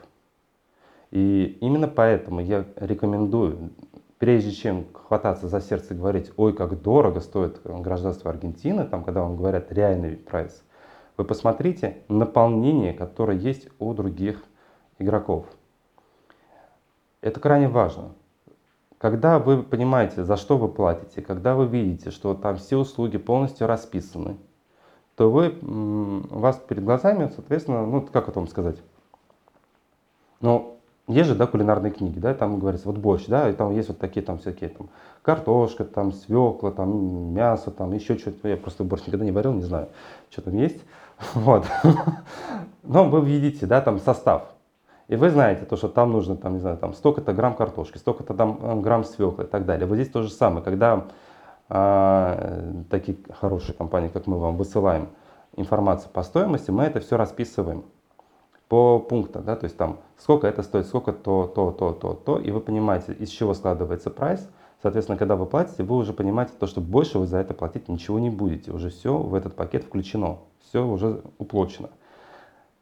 И 1.11 1.59
именно 1.61 1.87
поэтому 1.87 2.39
я 2.41 2.65
рекомендую 2.75 3.69
прежде 4.17 4.51
чем 4.51 4.87
хвататься 4.91 5.47
за 5.47 5.61
сердце 5.61 5.93
и 5.93 5.97
говорить, 5.97 6.31
ой, 6.37 6.53
как 6.53 6.81
дорого 6.81 7.21
стоит 7.21 7.61
гражданство 7.63 8.31
Аргентины, 8.31 8.85
там, 8.85 9.03
когда 9.03 9.21
вам 9.21 9.37
говорят 9.37 9.71
реальный 9.71 10.17
прайс, 10.17 10.63
вы 11.17 11.23
посмотрите 11.23 11.99
наполнение, 12.09 12.93
которое 12.93 13.37
есть 13.37 13.69
у 13.77 13.93
других 13.93 14.43
игроков. 14.97 15.45
Это 17.21 17.39
крайне 17.39 17.67
важно. 17.67 18.11
Когда 18.97 19.39
вы 19.39 19.63
понимаете, 19.63 20.23
за 20.23 20.35
что 20.35 20.57
вы 20.57 20.67
платите, 20.67 21.21
когда 21.21 21.55
вы 21.55 21.67
видите, 21.67 22.11
что 22.11 22.33
там 22.33 22.57
все 22.57 22.77
услуги 22.77 23.17
полностью 23.17 23.67
расписаны, 23.67 24.37
то 25.15 25.31
вы, 25.31 25.53
у 25.61 26.39
вас 26.39 26.57
перед 26.57 26.83
глазами, 26.83 27.31
соответственно, 27.33 27.85
ну 27.85 28.01
как 28.01 28.29
это 28.29 28.39
вам 28.39 28.47
сказать, 28.47 28.77
Но 30.41 30.77
есть 31.07 31.27
же, 31.27 31.35
да, 31.35 31.47
кулинарные 31.47 31.91
книги, 31.91 32.19
да, 32.19 32.33
там 32.33 32.59
говорится, 32.59 32.87
вот 32.87 32.97
борщ, 32.97 33.25
да, 33.25 33.49
и 33.49 33.53
там 33.53 33.73
есть 33.73 33.89
вот 33.89 33.97
такие 33.97 34.23
там 34.23 34.37
всякие 34.37 34.69
там 34.69 34.89
картошка, 35.23 35.83
там 35.83 36.11
свекла, 36.11 36.71
там 36.71 37.33
мясо, 37.33 37.71
там 37.71 37.93
еще 37.93 38.17
что-то. 38.17 38.47
Я 38.47 38.57
просто 38.57 38.83
борщ 38.83 39.07
никогда 39.07 39.25
не 39.25 39.31
варил, 39.31 39.53
не 39.53 39.63
знаю, 39.63 39.89
что 40.29 40.41
там 40.41 40.55
есть. 40.55 40.79
Вот. 41.33 41.65
Но 42.83 43.09
вы 43.09 43.25
видите, 43.25 43.65
да, 43.65 43.81
там 43.81 43.99
состав. 43.99 44.53
И 45.09 45.15
вы 45.15 45.31
знаете, 45.31 45.65
то, 45.65 45.75
что 45.75 45.89
там 45.89 46.11
нужно, 46.11 46.37
там, 46.37 46.53
не 46.53 46.59
знаю, 46.59 46.77
там 46.77 46.93
столько-то 46.93 47.33
грамм 47.33 47.55
картошки, 47.55 47.97
столько-то 47.97 48.35
там 48.35 48.59
э, 48.61 48.79
грамм 48.79 49.03
свеклы 49.03 49.45
и 49.45 49.47
так 49.47 49.65
далее. 49.65 49.87
Вот 49.87 49.95
здесь 49.95 50.09
то 50.09 50.21
же 50.21 50.29
самое, 50.29 50.63
когда 50.63 51.07
а, 51.67 52.83
такие 52.91 53.17
хорошие 53.39 53.75
компании, 53.75 54.09
как 54.09 54.27
мы 54.27 54.37
вам 54.37 54.55
высылаем 54.55 55.09
информацию 55.55 56.11
по 56.11 56.21
стоимости, 56.21 56.69
мы 56.69 56.83
это 56.83 56.99
все 56.99 57.17
расписываем 57.17 57.85
по 58.67 58.99
пунктам, 58.99 59.43
да, 59.45 59.55
то 59.55 59.63
есть 59.63 59.77
там 59.77 59.97
сколько 60.15 60.45
это 60.45 60.61
стоит, 60.61 60.85
сколько 60.85 61.11
то, 61.11 61.47
то, 61.47 61.71
то, 61.71 61.91
то, 61.91 62.13
то, 62.13 62.39
и 62.39 62.51
вы 62.51 62.59
понимаете, 62.59 63.13
из 63.13 63.29
чего 63.29 63.55
складывается 63.55 64.11
прайс, 64.11 64.47
соответственно, 64.83 65.17
когда 65.17 65.35
вы 65.35 65.47
платите, 65.47 65.81
вы 65.81 65.95
уже 65.95 66.13
понимаете 66.13 66.53
то, 66.59 66.67
что 66.67 66.81
больше 66.81 67.17
вы 67.17 67.25
за 67.25 67.37
это 67.37 67.55
платить 67.55 67.89
ничего 67.89 68.19
не 68.19 68.29
будете, 68.29 68.71
уже 68.71 68.91
все 68.91 69.17
в 69.17 69.33
этот 69.33 69.55
пакет 69.55 69.85
включено, 69.85 70.37
все 70.61 70.85
уже 70.85 71.23
уплочено. 71.39 71.89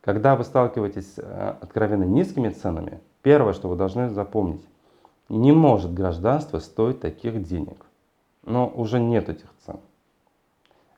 Когда 0.08 0.38
вы 0.38 0.46
сталкиваетесь 0.46 1.16
с 1.16 1.20
э, 1.20 1.56
откровенно 1.60 2.06
низкими 2.06 2.48
ценами, 2.48 3.02
первое, 3.24 3.52
что 3.52 3.68
вы 3.68 3.76
должны 3.76 4.08
запомнить, 4.10 4.66
не 5.28 5.52
может 5.52 5.94
гражданство 5.94 6.60
стоить 6.60 7.02
таких 7.02 7.44
денег, 7.44 7.86
но 8.46 8.72
уже 8.74 9.02
нет 9.02 9.28
этих 9.28 9.50
цен, 9.66 9.82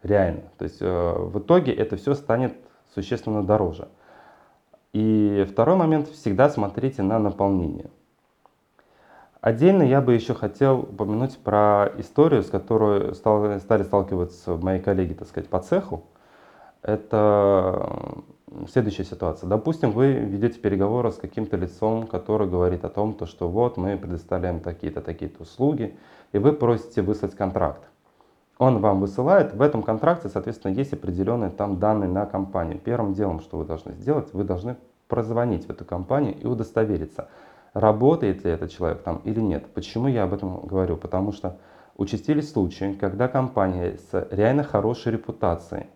реально, 0.03 0.43
то 0.59 0.63
есть 0.63 0.77
э, 0.79 1.13
в 1.17 1.39
итоге 1.39 1.73
это 1.73 1.97
все 1.97 2.13
станет 2.13 2.53
существенно 2.93 3.41
дороже. 3.43 3.87
И 4.93 5.43
второй 5.51 5.75
момент, 5.75 6.07
всегда 6.09 6.47
смотрите 6.47 7.01
на 7.01 7.17
наполнение. 7.17 7.89
Отдельно 9.41 9.81
я 9.81 10.01
бы 10.01 10.13
еще 10.13 10.35
хотел 10.35 10.81
упомянуть 10.81 11.39
про 11.39 11.91
историю, 11.97 12.43
с 12.43 12.49
которой 12.51 13.15
стал, 13.15 13.59
стали 13.59 13.81
сталкиваться 13.81 14.55
мои 14.57 14.79
коллеги, 14.79 15.13
так 15.13 15.27
сказать, 15.27 15.49
по 15.49 15.59
цеху. 15.61 16.03
Это 16.83 18.21
следующая 18.71 19.03
ситуация. 19.03 19.47
Допустим, 19.47 19.91
вы 19.91 20.13
ведете 20.13 20.59
переговоры 20.59 21.11
с 21.11 21.15
каким-то 21.15 21.57
лицом, 21.57 22.07
который 22.07 22.47
говорит 22.47 22.85
о 22.85 22.89
том, 22.89 23.13
то, 23.13 23.25
что 23.25 23.49
вот 23.49 23.77
мы 23.77 23.97
предоставляем 23.97 24.59
такие-то, 24.59 25.01
такие-то 25.01 25.43
услуги, 25.43 25.97
и 26.31 26.37
вы 26.37 26.53
просите 26.53 27.01
выслать 27.01 27.35
контракт. 27.35 27.81
Он 28.57 28.79
вам 28.79 28.99
высылает, 28.99 29.53
в 29.53 29.61
этом 29.61 29.83
контракте, 29.83 30.27
соответственно, 30.27 30.73
есть 30.73 30.91
определенные 30.93 31.49
там 31.49 31.79
данные 31.79 32.09
на 32.09 32.25
компанию. 32.25 32.77
Первым 32.77 33.13
делом, 33.13 33.39
что 33.39 33.57
вы 33.57 33.65
должны 33.65 33.93
сделать, 33.93 34.33
вы 34.33 34.43
должны 34.43 34.75
прозвонить 35.07 35.65
в 35.65 35.69
эту 35.69 35.85
компанию 35.85 36.35
и 36.37 36.45
удостовериться, 36.45 37.29
работает 37.73 38.43
ли 38.43 38.51
этот 38.51 38.71
человек 38.71 39.01
там 39.01 39.21
или 39.23 39.39
нет. 39.39 39.65
Почему 39.73 40.07
я 40.07 40.23
об 40.23 40.33
этом 40.33 40.65
говорю? 40.65 40.97
Потому 40.97 41.31
что 41.31 41.57
участились 41.95 42.51
случаи, 42.51 42.93
когда 42.93 43.27
компания 43.27 43.97
с 44.11 44.27
реально 44.31 44.63
хорошей 44.63 45.13
репутацией 45.13 45.87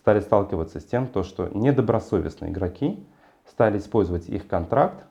стали 0.00 0.20
сталкиваться 0.20 0.80
с 0.80 0.84
тем, 0.84 1.06
то, 1.06 1.22
что 1.22 1.48
недобросовестные 1.52 2.50
игроки 2.50 3.06
стали 3.46 3.78
использовать 3.78 4.28
их 4.28 4.46
контракт, 4.46 5.04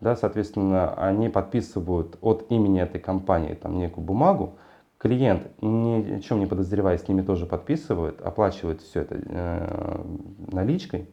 да, 0.00 0.16
соответственно, 0.16 0.94
они 0.94 1.28
подписывают 1.28 2.18
от 2.20 2.46
имени 2.50 2.80
этой 2.80 3.00
компании 3.00 3.54
там 3.54 3.78
некую 3.78 4.04
бумагу, 4.04 4.54
Клиент, 5.02 5.48
ни 5.60 6.14
о 6.14 6.20
чем 6.20 6.38
не 6.38 6.46
подозревая, 6.46 6.96
с 6.96 7.08
ними 7.08 7.22
тоже 7.22 7.44
подписывает, 7.44 8.22
оплачивает 8.22 8.82
все 8.82 9.00
это 9.00 9.16
э, 9.18 10.04
наличкой, 10.52 11.08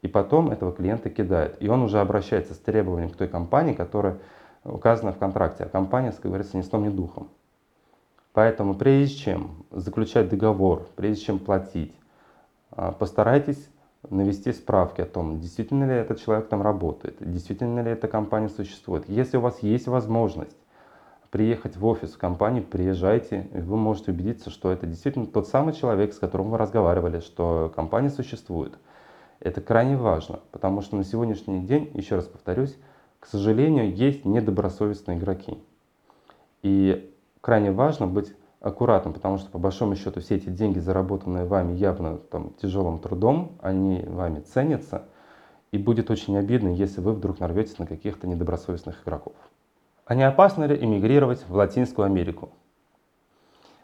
и 0.00 0.08
потом 0.08 0.50
этого 0.50 0.72
клиента 0.72 1.10
кидает. 1.10 1.58
И 1.60 1.68
он 1.68 1.82
уже 1.82 2.00
обращается 2.00 2.54
с 2.54 2.58
требованием 2.58 3.10
к 3.10 3.16
той 3.16 3.28
компании, 3.28 3.74
которая 3.74 4.16
указана 4.64 5.12
в 5.12 5.18
контракте. 5.18 5.64
А 5.64 5.68
компания, 5.68 6.10
как 6.12 6.22
говорится, 6.22 6.56
ни 6.56 6.62
сном, 6.62 6.84
ни 6.84 6.88
духом. 6.88 7.28
Поэтому 8.32 8.76
прежде 8.76 9.14
чем 9.14 9.66
заключать 9.70 10.30
договор, 10.30 10.88
прежде 10.96 11.26
чем 11.26 11.38
платить, 11.38 11.92
постарайтесь 12.98 13.68
навести 14.10 14.52
справки 14.52 15.00
о 15.00 15.06
том, 15.06 15.40
действительно 15.40 15.84
ли 15.84 15.94
этот 15.94 16.20
человек 16.20 16.48
там 16.48 16.62
работает, 16.62 17.16
действительно 17.20 17.80
ли 17.80 17.90
эта 17.90 18.08
компания 18.08 18.48
существует. 18.48 19.08
Если 19.08 19.36
у 19.36 19.40
вас 19.40 19.62
есть 19.62 19.86
возможность 19.86 20.56
приехать 21.30 21.76
в 21.76 21.84
офис 21.86 22.12
в 22.12 22.18
компании, 22.18 22.60
приезжайте, 22.60 23.48
и 23.52 23.58
вы 23.58 23.76
можете 23.76 24.12
убедиться, 24.12 24.50
что 24.50 24.70
это 24.70 24.86
действительно 24.86 25.26
тот 25.26 25.48
самый 25.48 25.74
человек, 25.74 26.12
с 26.12 26.18
которым 26.18 26.50
вы 26.50 26.58
разговаривали, 26.58 27.20
что 27.20 27.72
компания 27.74 28.10
существует. 28.10 28.74
Это 29.40 29.60
крайне 29.60 29.96
важно, 29.96 30.40
потому 30.52 30.80
что 30.80 30.96
на 30.96 31.04
сегодняшний 31.04 31.66
день, 31.66 31.90
еще 31.94 32.16
раз 32.16 32.26
повторюсь, 32.26 32.76
к 33.18 33.26
сожалению, 33.26 33.92
есть 33.94 34.24
недобросовестные 34.24 35.18
игроки. 35.18 35.58
И 36.62 37.12
крайне 37.40 37.72
важно 37.72 38.06
быть 38.06 38.32
аккуратным, 38.64 39.12
потому 39.12 39.36
что 39.36 39.50
по 39.50 39.58
большому 39.58 39.94
счету 39.94 40.20
все 40.20 40.36
эти 40.36 40.48
деньги, 40.48 40.78
заработанные 40.78 41.44
вами 41.44 41.72
явно 41.74 42.16
там, 42.16 42.54
тяжелым 42.60 42.98
трудом, 42.98 43.52
они 43.60 44.02
вами 44.06 44.40
ценятся. 44.40 45.02
И 45.70 45.78
будет 45.78 46.10
очень 46.10 46.36
обидно, 46.38 46.68
если 46.68 47.00
вы 47.00 47.12
вдруг 47.12 47.40
нарветесь 47.40 47.78
на 47.78 47.86
каких-то 47.86 48.26
недобросовестных 48.26 49.02
игроков. 49.04 49.34
А 50.06 50.14
не 50.14 50.22
опасно 50.22 50.64
ли 50.64 50.82
эмигрировать 50.82 51.44
в 51.46 51.54
Латинскую 51.54 52.06
Америку? 52.06 52.50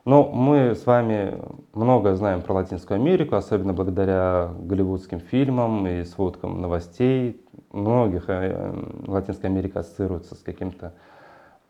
Ну, 0.07 0.31
мы 0.31 0.75
с 0.75 0.87
вами 0.87 1.43
много 1.75 2.15
знаем 2.15 2.41
про 2.41 2.55
Латинскую 2.55 2.97
Америку, 2.97 3.37
особенно 3.37 3.75
благодаря 3.75 4.51
голливудским 4.59 5.21
фильмам 5.21 5.87
и 5.87 6.05
сводкам 6.05 6.61
новостей. 6.63 7.45
Многих 7.71 8.25
э, 8.29 8.73
Латинская 9.07 9.49
Америка 9.49 9.81
ассоциируется 9.81 10.37
с 10.37 10.39
каким-то 10.39 10.95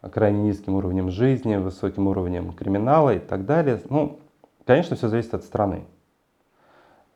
крайне 0.09 0.42
низким 0.42 0.75
уровнем 0.75 1.11
жизни, 1.11 1.57
высоким 1.57 2.09
уровнем 2.09 2.52
криминала 2.52 3.14
и 3.14 3.19
так 3.19 3.45
далее. 3.45 3.80
Ну, 3.88 4.19
конечно, 4.64 4.97
все 4.97 5.09
зависит 5.09 5.35
от 5.35 5.45
страны. 5.45 5.85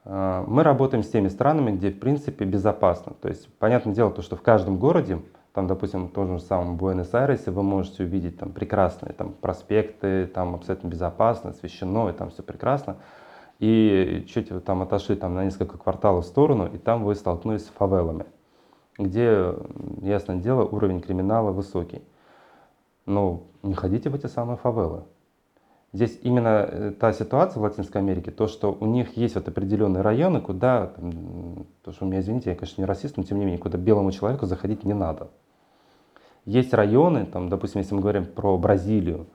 Э, 0.04 0.44
мы 0.46 0.62
работаем 0.62 1.02
с 1.02 1.08
теми 1.08 1.28
странами, 1.28 1.70
где, 1.72 1.90
в 1.90 1.98
принципе, 1.98 2.44
безопасно. 2.44 3.14
То 3.20 3.28
есть, 3.28 3.48
понятное 3.58 3.94
дело, 3.94 4.10
то, 4.10 4.22
что 4.22 4.36
в 4.36 4.42
каждом 4.42 4.78
городе 4.78 5.20
там, 5.54 5.68
допустим, 5.68 6.08
в 6.08 6.10
том 6.10 6.36
же 6.36 6.42
самом 6.42 6.76
Буэнос-Айресе 6.76 7.52
вы 7.52 7.62
можете 7.62 8.02
увидеть 8.02 8.38
там 8.38 8.50
прекрасные 8.50 9.12
там, 9.12 9.32
проспекты, 9.32 10.26
там 10.26 10.56
абсолютно 10.56 10.88
безопасно, 10.88 11.50
освещено, 11.50 12.10
и 12.10 12.12
там 12.12 12.30
все 12.30 12.42
прекрасно. 12.42 12.96
И 13.60 14.26
чуть 14.28 14.50
вы 14.50 14.58
там 14.60 14.82
отошли 14.82 15.14
там, 15.14 15.34
на 15.34 15.44
несколько 15.44 15.78
кварталов 15.78 16.24
в 16.24 16.28
сторону, 16.28 16.66
и 16.66 16.76
там 16.76 17.04
вы 17.04 17.14
столкнулись 17.14 17.66
с 17.66 17.68
фавелами, 17.68 18.26
где, 18.98 19.54
ясное 20.02 20.36
дело, 20.38 20.64
уровень 20.64 21.00
криминала 21.00 21.52
высокий. 21.52 22.02
Но 23.06 23.44
не 23.62 23.75
ходите 23.75 24.11
в 24.11 24.14
эти 24.14 24.26
самые 24.26 24.56
фавелы. 24.56 25.04
Здесь 25.92 26.18
именно 26.23 26.66
э, 26.68 26.90
та 26.99 27.12
ситуация 27.12 27.61
в 27.61 27.62
Латинской 27.62 28.00
Америке, 28.00 28.32
то, 28.32 28.49
что 28.49 28.73
у 28.73 28.84
них 28.87 29.16
есть 29.16 29.37
вот 29.37 29.46
определенные 29.46 30.02
районы, 30.02 30.40
куда, 30.40 30.88
там, 30.88 31.66
то, 31.84 31.92
что 31.92 32.04
у 32.04 32.08
меня, 32.08 32.18
извините, 32.18 32.50
я, 32.50 32.56
конечно, 32.56 32.80
не 32.80 32.87
расист, 32.87 33.16
но 33.16 33.23
тем 33.23 33.38
не 33.38 33.44
менее, 33.44 33.61
куда 33.61 33.78
белому 33.78 34.11
человеку 34.11 34.46
заходить 34.46 34.84
не 34.84 34.92
надо. 34.92 35.28
Есть 36.46 36.75
районы, 36.75 37.26
там, 37.26 37.49
допустим, 37.49 37.80
если 37.80 37.94
мы 37.94 38.00
говорим 38.00 38.26
про 38.26 38.58
Бразилию, 38.58 39.28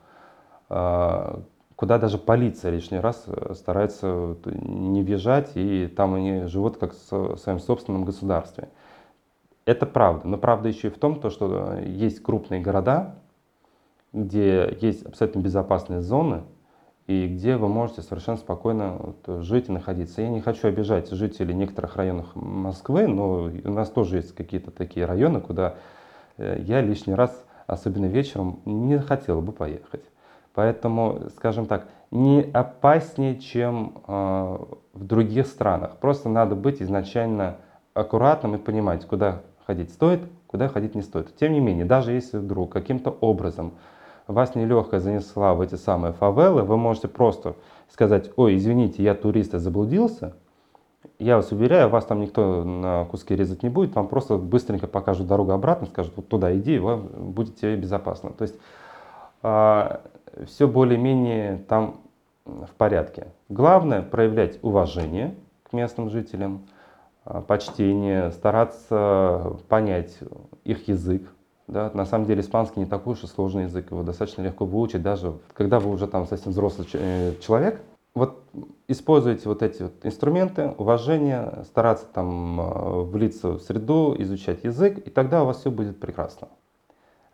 а, 0.68 1.42
куда 1.76 1.98
даже 1.98 2.18
полиция 2.18 2.72
лишний 2.72 3.00
раз 3.00 3.24
э, 3.26 3.54
старается 3.54 4.36
не 4.44 5.02
въезжать, 5.02 5.52
и 5.54 5.86
там 5.86 6.12
они 6.12 6.44
живут 6.44 6.76
как 6.76 6.92
в 6.92 7.38
своем 7.38 7.58
собственном 7.58 8.04
государстве. 8.04 8.68
Это 9.64 9.86
правда. 9.86 10.28
Но 10.28 10.36
правда 10.36 10.68
еще 10.68 10.88
и 10.88 10.90
в 10.90 10.98
том, 10.98 11.20
то, 11.20 11.30
что 11.30 11.78
есть 11.78 12.22
крупные 12.22 12.60
города, 12.60 13.16
где 14.12 14.76
есть 14.80 15.04
абсолютно 15.06 15.40
безопасные 15.40 16.00
зоны, 16.00 16.42
и 17.06 17.26
где 17.26 17.56
вы 17.56 17.68
можете 17.68 18.02
совершенно 18.02 18.36
спокойно 18.36 19.14
жить 19.26 19.68
и 19.68 19.72
находиться. 19.72 20.22
Я 20.22 20.28
не 20.28 20.40
хочу 20.40 20.68
обижать 20.68 21.10
жителей 21.10 21.54
некоторых 21.54 21.96
районов 21.96 22.26
Москвы, 22.34 23.08
но 23.08 23.50
у 23.64 23.70
нас 23.70 23.90
тоже 23.90 24.16
есть 24.16 24.34
какие-то 24.34 24.70
такие 24.70 25.06
районы, 25.06 25.40
куда 25.40 25.74
Э, 26.40 26.58
я 26.58 26.80
лишний 26.80 27.14
раз, 27.14 27.44
особенно 27.66 28.06
вечером, 28.06 28.60
не 28.64 28.98
хотел 28.98 29.40
бы 29.42 29.52
поехать. 29.52 30.04
Поэтому, 30.54 31.28
скажем 31.36 31.66
так, 31.66 31.86
не 32.10 32.42
опаснее, 32.42 33.38
чем 33.38 34.02
э, 34.06 34.58
в 34.94 35.04
других 35.04 35.46
странах. 35.46 35.98
Просто 35.98 36.28
надо 36.28 36.56
быть 36.56 36.82
изначально 36.82 37.56
аккуратным 37.94 38.56
и 38.56 38.58
понимать, 38.58 39.06
куда 39.06 39.42
ходить 39.66 39.92
стоит, 39.92 40.22
куда 40.46 40.68
ходить 40.68 40.94
не 40.94 41.02
стоит. 41.02 41.36
Тем 41.36 41.52
не 41.52 41.60
менее, 41.60 41.84
даже 41.84 42.12
если 42.12 42.38
вдруг 42.38 42.72
каким-то 42.72 43.10
образом 43.10 43.74
вас 44.32 44.54
нелегкая 44.54 45.00
занесла 45.00 45.54
в 45.54 45.60
эти 45.60 45.74
самые 45.74 46.12
фавелы, 46.12 46.62
вы 46.62 46.76
можете 46.76 47.08
просто 47.08 47.54
сказать, 47.88 48.30
ой, 48.36 48.56
извините, 48.56 49.02
я 49.02 49.14
турист 49.14 49.54
и 49.54 49.58
заблудился, 49.58 50.34
я 51.18 51.36
вас 51.36 51.52
уверяю, 51.52 51.88
вас 51.88 52.04
там 52.06 52.20
никто 52.20 52.64
на 52.64 53.04
куски 53.04 53.34
резать 53.36 53.62
не 53.62 53.68
будет, 53.68 53.94
вам 53.94 54.08
просто 54.08 54.36
быстренько 54.36 54.86
покажут 54.86 55.26
дорогу 55.26 55.52
обратно, 55.52 55.86
скажут, 55.86 56.14
вот 56.16 56.28
туда 56.28 56.56
иди, 56.56 56.78
вам 56.78 57.08
будете 57.32 57.76
безопасно. 57.76 58.30
То 58.30 58.42
есть 58.42 58.56
а, 59.42 60.02
все 60.46 60.66
более-менее 60.68 61.58
там 61.68 61.96
в 62.44 62.70
порядке. 62.76 63.28
Главное 63.48 64.02
проявлять 64.02 64.58
уважение 64.62 65.34
к 65.64 65.72
местным 65.72 66.10
жителям, 66.10 66.66
а, 67.24 67.40
почтение, 67.40 68.30
стараться 68.30 69.56
понять 69.68 70.18
их 70.64 70.88
язык. 70.88 71.22
Да? 71.70 71.90
На 71.94 72.04
самом 72.04 72.26
деле 72.26 72.40
испанский 72.40 72.80
не 72.80 72.86
такой 72.86 73.14
уж 73.14 73.22
и 73.22 73.26
сложный 73.26 73.64
язык, 73.64 73.90
его 73.90 74.02
достаточно 74.02 74.42
легко 74.42 74.64
выучить, 74.64 75.02
даже 75.02 75.34
когда 75.54 75.78
вы 75.78 75.90
уже 75.90 76.06
там 76.08 76.26
совсем 76.26 76.52
взрослый 76.52 76.86
э, 76.92 77.34
человек. 77.40 77.80
Вот 78.12 78.42
используйте 78.88 79.48
вот 79.48 79.62
эти 79.62 79.82
вот 79.84 79.92
инструменты, 80.02 80.74
уважение, 80.76 81.62
стараться 81.64 82.06
там 82.12 82.60
а, 82.60 83.02
влиться 83.02 83.52
в 83.52 83.60
среду, 83.60 84.16
изучать 84.18 84.64
язык, 84.64 84.98
и 85.06 85.10
тогда 85.10 85.44
у 85.44 85.46
вас 85.46 85.58
все 85.58 85.70
будет 85.70 86.00
прекрасно. 86.00 86.48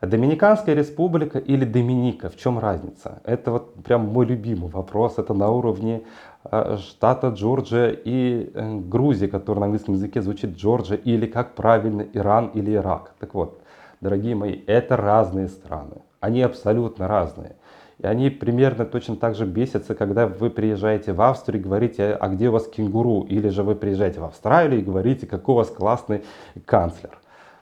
Доминиканская 0.02 0.74
республика 0.74 1.38
или 1.38 1.64
Доминика, 1.64 2.28
в 2.28 2.36
чем 2.36 2.58
разница? 2.58 3.22
Это 3.24 3.52
вот 3.52 3.74
прям 3.82 4.02
мой 4.02 4.26
любимый 4.26 4.70
вопрос, 4.70 5.16
это 5.16 5.32
на 5.32 5.50
уровне 5.50 6.02
э, 6.44 6.76
штата 6.76 7.28
Джорджия 7.28 7.96
и 8.04 8.50
э, 8.52 8.76
Грузии, 8.80 9.28
который 9.28 9.60
на 9.60 9.64
английском 9.64 9.94
языке 9.94 10.20
звучит 10.20 10.58
Джорджия, 10.58 10.98
или 10.98 11.24
как 11.24 11.54
правильно 11.54 12.02
Иран 12.12 12.48
или 12.48 12.74
Ирак. 12.74 13.14
Так 13.18 13.32
вот, 13.32 13.62
дорогие 14.00 14.34
мои, 14.34 14.60
это 14.66 14.96
разные 14.96 15.48
страны, 15.48 16.02
они 16.20 16.42
абсолютно 16.42 17.08
разные. 17.08 17.56
И 17.98 18.06
они 18.06 18.28
примерно 18.28 18.84
точно 18.84 19.16
так 19.16 19.34
же 19.34 19.46
бесятся, 19.46 19.94
когда 19.94 20.26
вы 20.26 20.50
приезжаете 20.50 21.14
в 21.14 21.22
Австрию 21.22 21.60
и 21.60 21.64
говорите, 21.64 22.12
а 22.12 22.28
где 22.28 22.50
у 22.50 22.52
вас 22.52 22.66
кенгуру? 22.66 23.22
Или 23.22 23.48
же 23.48 23.62
вы 23.62 23.74
приезжаете 23.74 24.20
в 24.20 24.24
Австралию 24.24 24.80
и 24.80 24.84
говорите, 24.84 25.26
какой 25.26 25.54
у 25.54 25.58
вас 25.58 25.70
классный 25.70 26.22
канцлер. 26.66 27.18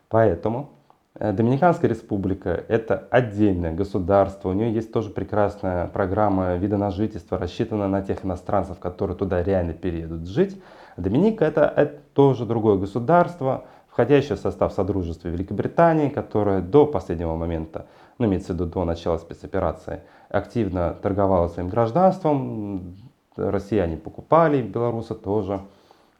Поэтому 0.09 0.71
Э, 1.17 1.33
Доминиканская 1.33 1.88
республика– 1.88 2.64
это 2.69 3.07
отдельное 3.11 3.73
государство, 3.73 4.49
у 4.49 4.53
нее 4.53 4.73
есть 4.73 4.93
тоже 4.93 5.11
прекрасная 5.11 5.87
программа 5.87 6.57
вида 6.57 6.76
на 6.76 6.91
жительство, 6.91 7.38
рассчитанная 7.38 7.87
на 7.87 8.03
тех 8.03 8.25
иностранцев, 8.25 8.81
которые 8.81 9.17
туда 9.17 9.43
реально 9.43 9.75
переедут 9.75 10.26
жить. 10.26 10.61
Доминика– 10.97 11.45
это, 11.47 11.73
это 11.76 12.00
тоже 12.14 12.47
другое 12.47 12.79
государство, 12.79 13.64
входящее 13.95 14.37
в 14.37 14.41
состав 14.41 14.75
Содружества 14.75 15.29
Великобритании, 15.29 16.11
которое 16.11 16.61
до 16.61 16.85
последнего 16.85 17.37
момента, 17.37 17.87
ну, 18.19 18.27
имеется 18.27 18.53
в 18.53 18.57
виду 18.57 18.67
до 18.67 18.85
начала 18.85 19.17
спецоперации, 19.17 20.01
активно 20.29 20.95
торговало 21.01 21.49
своим 21.49 21.71
гражданством, 21.71 22.97
россияне 23.37 23.97
покупали, 23.97 24.61
белорусы 24.61 25.15
тоже. 25.15 25.61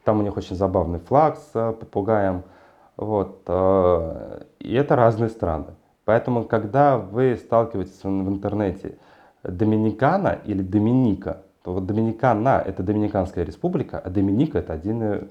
Там 0.03 0.19
у 0.19 0.23
них 0.23 0.35
очень 0.37 0.55
забавный 0.55 0.99
флаг 0.99 1.37
с 1.37 1.51
э, 1.53 1.73
попугаем– 1.73 2.43
вот. 2.97 3.41
Э, 3.47 4.43
и 4.59 4.73
это 4.73 4.95
разные 4.95 5.29
страны. 5.29 5.67
Поэтому, 6.05 6.43
когда 6.43 6.97
вы 6.97 7.35
сталкиваетесь 7.35 8.03
в 8.03 8.07
интернете 8.07 8.97
Доминикана 9.43 10.39
или 10.45 10.61
Доминика, 10.61 11.41
то 11.63 11.73
вот 11.73 11.85
Доминикана– 11.85 12.61
это 12.65 12.83
Доминиканская 12.83 13.43
республика, 13.43 13.99
а 13.99 14.09
Доминика– 14.09 14.57
это 14.59 14.73
отдельная 14.73 15.27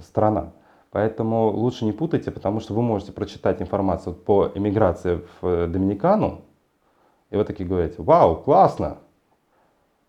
страна. 0.00 0.52
Поэтому 0.94 1.50
лучше 1.50 1.84
не 1.84 1.90
путайте, 1.90 2.30
потому 2.30 2.60
что 2.60 2.72
вы 2.72 2.80
можете 2.80 3.10
прочитать 3.10 3.60
информацию 3.60 4.14
по 4.14 4.52
эмиграции 4.54 5.22
в 5.40 5.66
Доминикану, 5.66 6.42
и 7.30 7.36
вы 7.36 7.44
такие 7.44 7.68
говорите, 7.68 7.96
вау, 7.98 8.36
классно. 8.36 8.98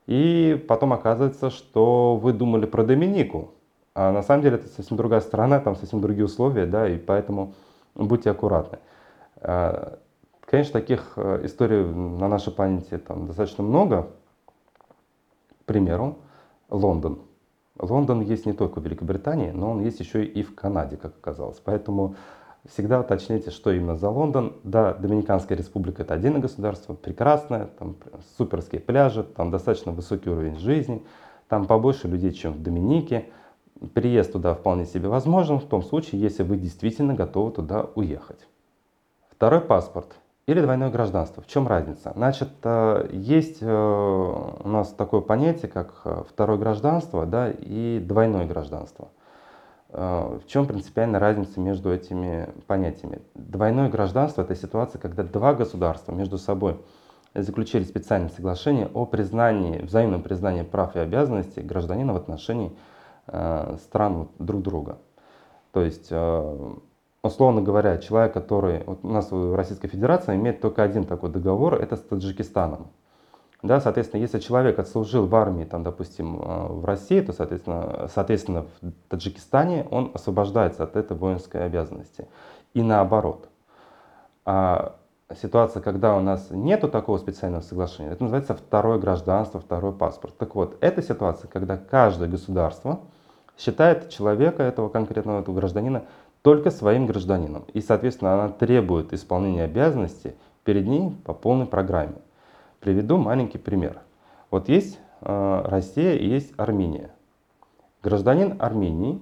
И 0.06 0.64
потом 0.68 0.94
оказывается, 0.94 1.50
что 1.50 2.18
вы 2.18 2.34
думали 2.34 2.68
про 2.68 2.84
Доминику, 2.84 3.56
а 3.96 4.12
на 4.12 4.22
самом 4.22 4.44
деле 4.44 4.58
это 4.58 4.68
совсем 4.68 4.96
другая 4.96 5.22
страна, 5.22 5.60
там 5.60 5.76
совсем 5.76 6.02
другие 6.02 6.26
условия, 6.26 6.68
да, 6.68 6.88
и 6.88 7.00
поэтому 7.00 7.56
будьте 7.96 8.30
аккуратны. 8.30 8.78
А, 9.38 9.98
конечно, 10.42 10.80
таких 10.80 11.14
э, 11.16 11.46
историй 11.46 11.84
на 11.84 12.28
нашей 12.28 12.54
планете 12.54 13.00
там 13.00 13.26
достаточно 13.26 13.64
много. 13.64 14.12
К 15.64 15.66
примеру, 15.66 16.20
Лондон. 16.70 17.22
Лондон 17.80 18.22
есть 18.22 18.46
не 18.46 18.54
только 18.54 18.80
в 18.80 18.86
Великобритании, 18.86 19.52
но 19.52 19.72
он 19.72 19.82
есть 19.82 20.00
еще 20.00 20.24
и 20.24 20.44
в 20.44 20.56
Канаде, 20.56 20.98
как 20.98 21.14
оказалось. 21.18 21.62
Поэтому 21.64 22.16
всегда 22.68 23.02
уточните, 23.02 23.52
что 23.52 23.72
именно 23.72 23.98
за 23.98 24.10
Лондон. 24.10 24.56
Да, 24.64 24.94
Доминиканская 24.94 25.58
республика 25.58 26.04
это 26.04 26.14
отдельное 26.14 26.42
государство, 26.42 26.94
прекрасное, 26.94 27.68
там 27.78 27.98
суперские 28.38 28.82
пляжи, 28.82 29.24
там 29.24 29.52
достаточно 29.52 29.92
высокий 29.92 30.30
уровень 30.30 30.58
жизни, 30.58 31.04
там 31.48 31.66
побольше 31.66 32.08
людей, 32.08 32.32
чем 32.32 32.54
в 32.54 32.64
Доминике 32.64 33.26
переезд 33.94 34.32
туда 34.32 34.54
вполне 34.54 34.86
себе 34.86 35.10
возможен 35.10 35.60
в 35.60 35.66
том 35.66 35.84
случае, 35.84 36.22
если 36.22 36.44
вы 36.44 36.58
действительно 36.58 37.14
готовы 37.14 37.52
туда 37.52 37.90
уехать. 37.96 38.48
Второй 39.30 39.60
паспорт 39.60 40.16
или 40.48 40.62
двойное 40.62 40.92
гражданство. 40.92 41.42
В 41.42 41.48
чем 41.48 41.68
разница? 41.68 42.12
Значит, 42.16 42.50
э, 42.64 43.10
есть 43.12 43.58
э, 43.62 43.68
у 43.68 44.68
нас 44.68 44.90
такое 44.90 45.22
понятие, 45.22 45.72
как 45.72 46.02
э, 46.06 46.24
второе 46.30 46.58
гражданство 46.58 47.26
да, 47.26 47.50
и 47.50 48.00
двойное 48.00 48.46
гражданство. 48.46 49.10
В 49.88 50.42
чем 50.48 50.66
принципиальная 50.66 51.22
разница 51.22 51.62
между 51.62 51.94
этими 51.94 52.50
понятиями? 52.68 53.22
Двойное 53.34 53.88
гражданство– 53.88 54.42
это 54.44 54.54
ситуация, 54.54 55.00
когда 55.00 55.24
два 55.24 55.54
государства 55.54 56.12
между 56.12 56.38
собой 56.38 56.82
заключили 57.34 57.84
специальное 57.84 58.28
соглашение 58.30 58.90
о 58.94 59.06
признании, 59.06 59.82
взаимном 59.84 60.22
признании 60.22 60.64
прав 60.64 60.98
и 60.98 61.00
обязанностей 61.00 61.62
гражданина 61.62 62.12
в 62.12 62.18
отношении 62.18 62.76
стран 63.26 64.28
друг 64.38 64.64
друга. 64.64 64.98
То 65.72 65.82
есть, 65.82 66.12
условно 67.26 67.62
говоря, 67.62 67.98
человек, 67.98 68.34
который... 68.34 68.84
Вот 68.86 69.00
у 69.04 69.10
нас 69.10 69.32
в 69.32 69.56
Российской 69.56 69.88
Федерации 69.88 70.36
имеет 70.36 70.62
только 70.62 70.84
один 70.84 71.06
такой 71.06 71.30
договор, 71.30 71.76
это 71.76 71.96
с 71.96 72.02
Таджикистаном. 72.02 72.88
Да, 73.64 73.82
соответственно, 73.82 74.22
если 74.22 74.40
человек 74.40 74.78
отслужил 74.78 75.26
в 75.26 75.36
армии, 75.36 75.66
там, 75.66 75.82
допустим, 75.82 76.40
э, 76.40 76.68
в 76.68 76.86
России, 76.86 77.20
то, 77.22 77.34
соответственно, 77.34 78.08
соответственно, 78.14 78.66
в 78.82 78.92
Таджикистане 79.10 79.88
он 79.90 80.12
освобождается 80.14 80.84
от 80.84 80.96
этой 80.96 81.18
воинской 81.18 81.66
обязанности. 81.66 82.28
И 82.76 82.84
наоборот. 82.84 83.50
А 84.46 84.96
ситуация, 85.36 85.82
когда 85.82 86.16
у 86.16 86.22
нас 86.22 86.48
нету 86.52 86.88
такого 86.90 87.18
специального 87.18 87.62
соглашения, 87.62 88.12
это 88.12 88.24
называется 88.24 88.54
второе 88.54 89.00
гражданство, 89.00 89.60
второй 89.60 89.94
паспорт. 89.94 90.38
Так 90.38 90.54
вот, 90.54 90.78
это 90.82 91.02
ситуация, 91.02 91.48
когда 91.48 91.78
каждое 91.78 92.30
государство 92.30 93.00
считает 93.58 94.10
человека, 94.10 94.62
этого 94.62 94.90
конкретного 94.90 95.40
этого 95.40 95.56
гражданина, 95.56 96.04
только 96.46 96.70
своим 96.70 97.08
гражданином. 97.08 97.66
И, 97.74 97.82
соответственно, 97.82 98.36
она 98.36 98.50
требует 98.50 99.14
исполнения 99.14 99.64
обязанностей 99.64 100.36
перед 100.64 100.86
ней 100.86 101.10
по 101.26 101.34
полной 101.34 101.66
программе. 101.66 102.18
Приведу 102.82 103.18
маленький 103.18 103.58
пример. 103.58 104.04
Вот 104.52 104.70
есть 104.70 105.00
э, 105.22 105.62
Россия 105.66 106.14
и 106.14 106.28
есть 106.28 106.54
Армения. 106.58 107.10
Гражданин 108.04 108.58
Армении 108.60 109.20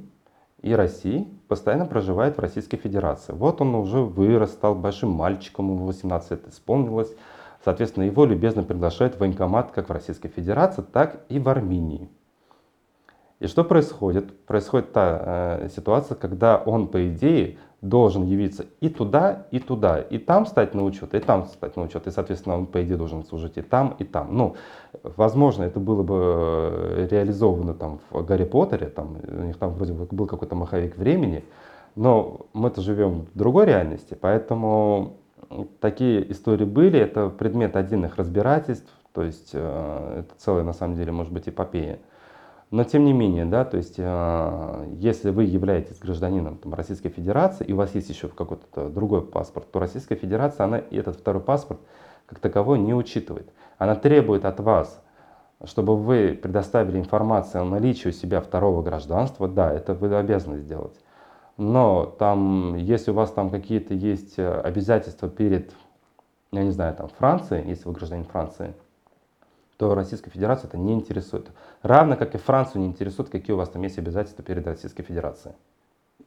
и 0.62 0.76
России 0.76 1.26
постоянно 1.48 1.86
проживает 1.86 2.36
в 2.36 2.42
Российской 2.42 2.76
Федерации. 2.76 3.32
Вот 3.32 3.62
он 3.62 3.74
уже 3.76 4.00
вырос, 4.00 4.52
стал 4.52 4.76
большим 4.76 5.12
мальчиком, 5.12 5.72
ему 5.72 5.86
18 5.86 6.32
лет 6.32 6.48
исполнилось. 6.50 7.16
Соответственно, 7.64 8.04
его 8.04 8.26
любезно 8.26 8.64
приглашают 8.64 9.16
в 9.16 9.22
военкомат 9.22 9.72
как 9.72 9.88
в 9.88 9.94
Российской 9.94 10.28
Федерации, 10.28 10.82
так 10.82 11.24
и 11.30 11.40
в 11.40 11.48
Армении. 11.48 12.10
И 13.40 13.48
что 13.48 13.64
происходит? 13.64 14.46
Происходит 14.46 14.94
та 14.94 15.60
э, 15.62 15.70
ситуация, 15.70 16.16
когда 16.16 16.58
он, 16.58 16.88
по 16.88 17.10
идее, 17.10 17.58
должен 17.84 18.24
явиться 18.24 18.66
и 18.80 18.88
туда, 18.88 19.46
и 19.52 19.60
туда, 19.60 20.00
и 20.00 20.18
там 20.18 20.46
стать 20.46 20.74
на 20.74 20.84
учет, 20.86 21.14
и 21.14 21.20
там 21.20 21.46
стать 21.48 21.76
на 21.76 21.84
учет, 21.84 22.08
и, 22.08 22.12
соответственно, 22.12 22.56
он, 22.56 22.66
по 22.66 22.82
идее, 22.82 22.96
должен 22.96 23.26
служить 23.26 23.58
и 23.58 23.62
там, 23.62 23.96
и 24.00 24.06
там. 24.06 24.36
Ну, 24.38 24.56
возможно, 25.04 25.64
это 25.64 25.82
было 25.82 26.02
бы 26.02 26.16
э, 26.16 27.08
реализовано 27.12 27.74
там 27.74 28.00
в 28.10 28.24
Гарри 28.26 28.46
Поттере, 28.46 28.88
там, 28.88 29.18
у 29.28 29.44
них 29.44 29.58
там 29.58 29.74
вроде 29.74 29.92
бы 29.92 30.08
был 30.10 30.28
какой-то 30.28 30.56
маховик 30.56 30.98
времени, 30.98 31.44
но 31.96 32.48
мы-то 32.54 32.82
живем 32.82 33.28
в 33.34 33.38
другой 33.38 33.66
реальности, 33.66 34.18
поэтому 34.20 35.18
такие 35.82 36.32
истории 36.32 36.66
были, 36.66 37.00
это 37.00 37.28
предмет 37.28 37.76
отдельных 37.76 38.16
разбирательств, 38.16 38.90
то 39.14 39.24
есть 39.24 39.50
э, 39.54 40.20
это 40.20 40.34
целая, 40.38 40.64
на 40.64 40.74
самом 40.74 40.96
деле, 40.96 41.12
может 41.12 41.34
быть, 41.34 41.50
эпопея. 41.50 42.00
Но 42.74 42.84
тем 42.84 43.06
не 43.06 43.14
менее, 43.14 43.46
да, 43.46 43.66
то 43.66 43.78
есть, 43.78 44.00
э, 44.00 44.86
если 44.98 45.30
вы 45.30 45.44
являетесь 45.44 46.00
гражданином 46.00 46.58
там, 46.58 46.74
Российской 46.74 47.10
Федерации, 47.10 47.66
и 47.66 47.72
у 47.72 47.76
вас 47.76 47.94
есть 47.94 48.10
еще 48.10 48.30
какой-то 48.30 48.90
другой 48.90 49.22
паспорт, 49.22 49.70
то 49.72 49.78
Российская 49.78 50.16
Федерация, 50.16 50.64
она 50.64 50.82
этот 50.90 51.18
второй 51.18 51.44
паспорт 51.44 51.80
как 52.26 52.40
таковой 52.40 52.80
не 52.80 52.96
учитывает. 52.96 53.48
Она 53.78 53.94
требует 53.94 54.44
от 54.44 54.60
вас, 54.60 55.00
чтобы 55.64 55.96
вы 55.96 56.34
предоставили 56.34 56.98
информацию 56.98 57.62
о 57.62 57.66
наличии 57.66 58.08
у 58.08 58.12
себя 58.12 58.42
второго 58.42 58.82
гражданства, 58.82 59.48
да, 59.48 59.72
это 59.72 59.94
вы 59.94 60.12
обязаны 60.16 60.58
сделать. 60.58 61.00
Но 61.58 62.08
там, 62.18 62.76
если 62.76 63.12
у 63.12 63.14
вас 63.14 63.30
там 63.30 63.52
какие-то 63.52 63.94
есть 63.94 64.40
э, 64.40 64.62
обязательства 64.62 65.30
перед, 65.30 65.72
я 66.52 66.64
не 66.64 66.72
знаю, 66.72 66.96
там 66.96 67.10
Францией, 67.20 67.70
если 67.70 67.88
вы 67.88 67.94
гражданин 67.94 68.26
Франции, 68.26 68.74
то 69.84 69.96
Российская 69.96 70.32
Федерация 70.32 70.70
это 70.70 70.78
не 70.78 70.94
интересует. 70.94 71.52
Равно 71.82 72.16
как 72.16 72.36
и 72.36 72.38
Францию 72.38 72.84
не 72.84 72.88
интересует, 72.88 73.30
какие 73.30 73.54
у 73.54 73.58
вас 73.58 73.68
там 73.68 73.82
есть 73.82 73.98
обязательства 73.98 74.42
перед 74.42 74.66
Российской 74.66 75.04
Федерацией. 75.04 75.56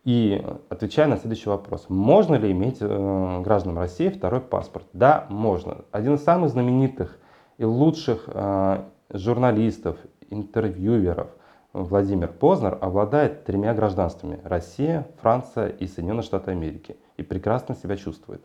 И 0.05 0.45
отвечая 0.69 1.07
на 1.07 1.17
следующий 1.17 1.49
вопрос, 1.49 1.87
можно 1.89 2.35
ли 2.35 2.53
иметь 2.53 2.77
э, 2.81 3.41
гражданам 3.43 3.79
России 3.79 4.11
второй 4.11 4.43
паспорт? 4.43 4.87
Да, 4.93 5.25
можно. 5.31 5.87
Один 5.91 6.17
из 6.17 6.23
самых 6.23 6.51
знаменитых 6.51 7.17
и 7.57 7.65
лучших 7.65 8.25
э, 8.27 8.83
журналистов, 9.15 9.97
интервьюеров 10.29 11.29
Владимир 11.73 12.29
Познер 12.29 12.77
обладает 12.79 13.45
тремя 13.45 13.73
гражданствами– 13.73 14.39
Россия, 14.45 15.07
Франция 15.23 15.69
и 15.69 15.87
Соединенные 15.87 16.25
Штаты 16.25 16.51
Америки, 16.51 16.99
и 17.17 17.23
прекрасно 17.23 17.75
себя 17.75 17.97
чувствует. 17.97 18.43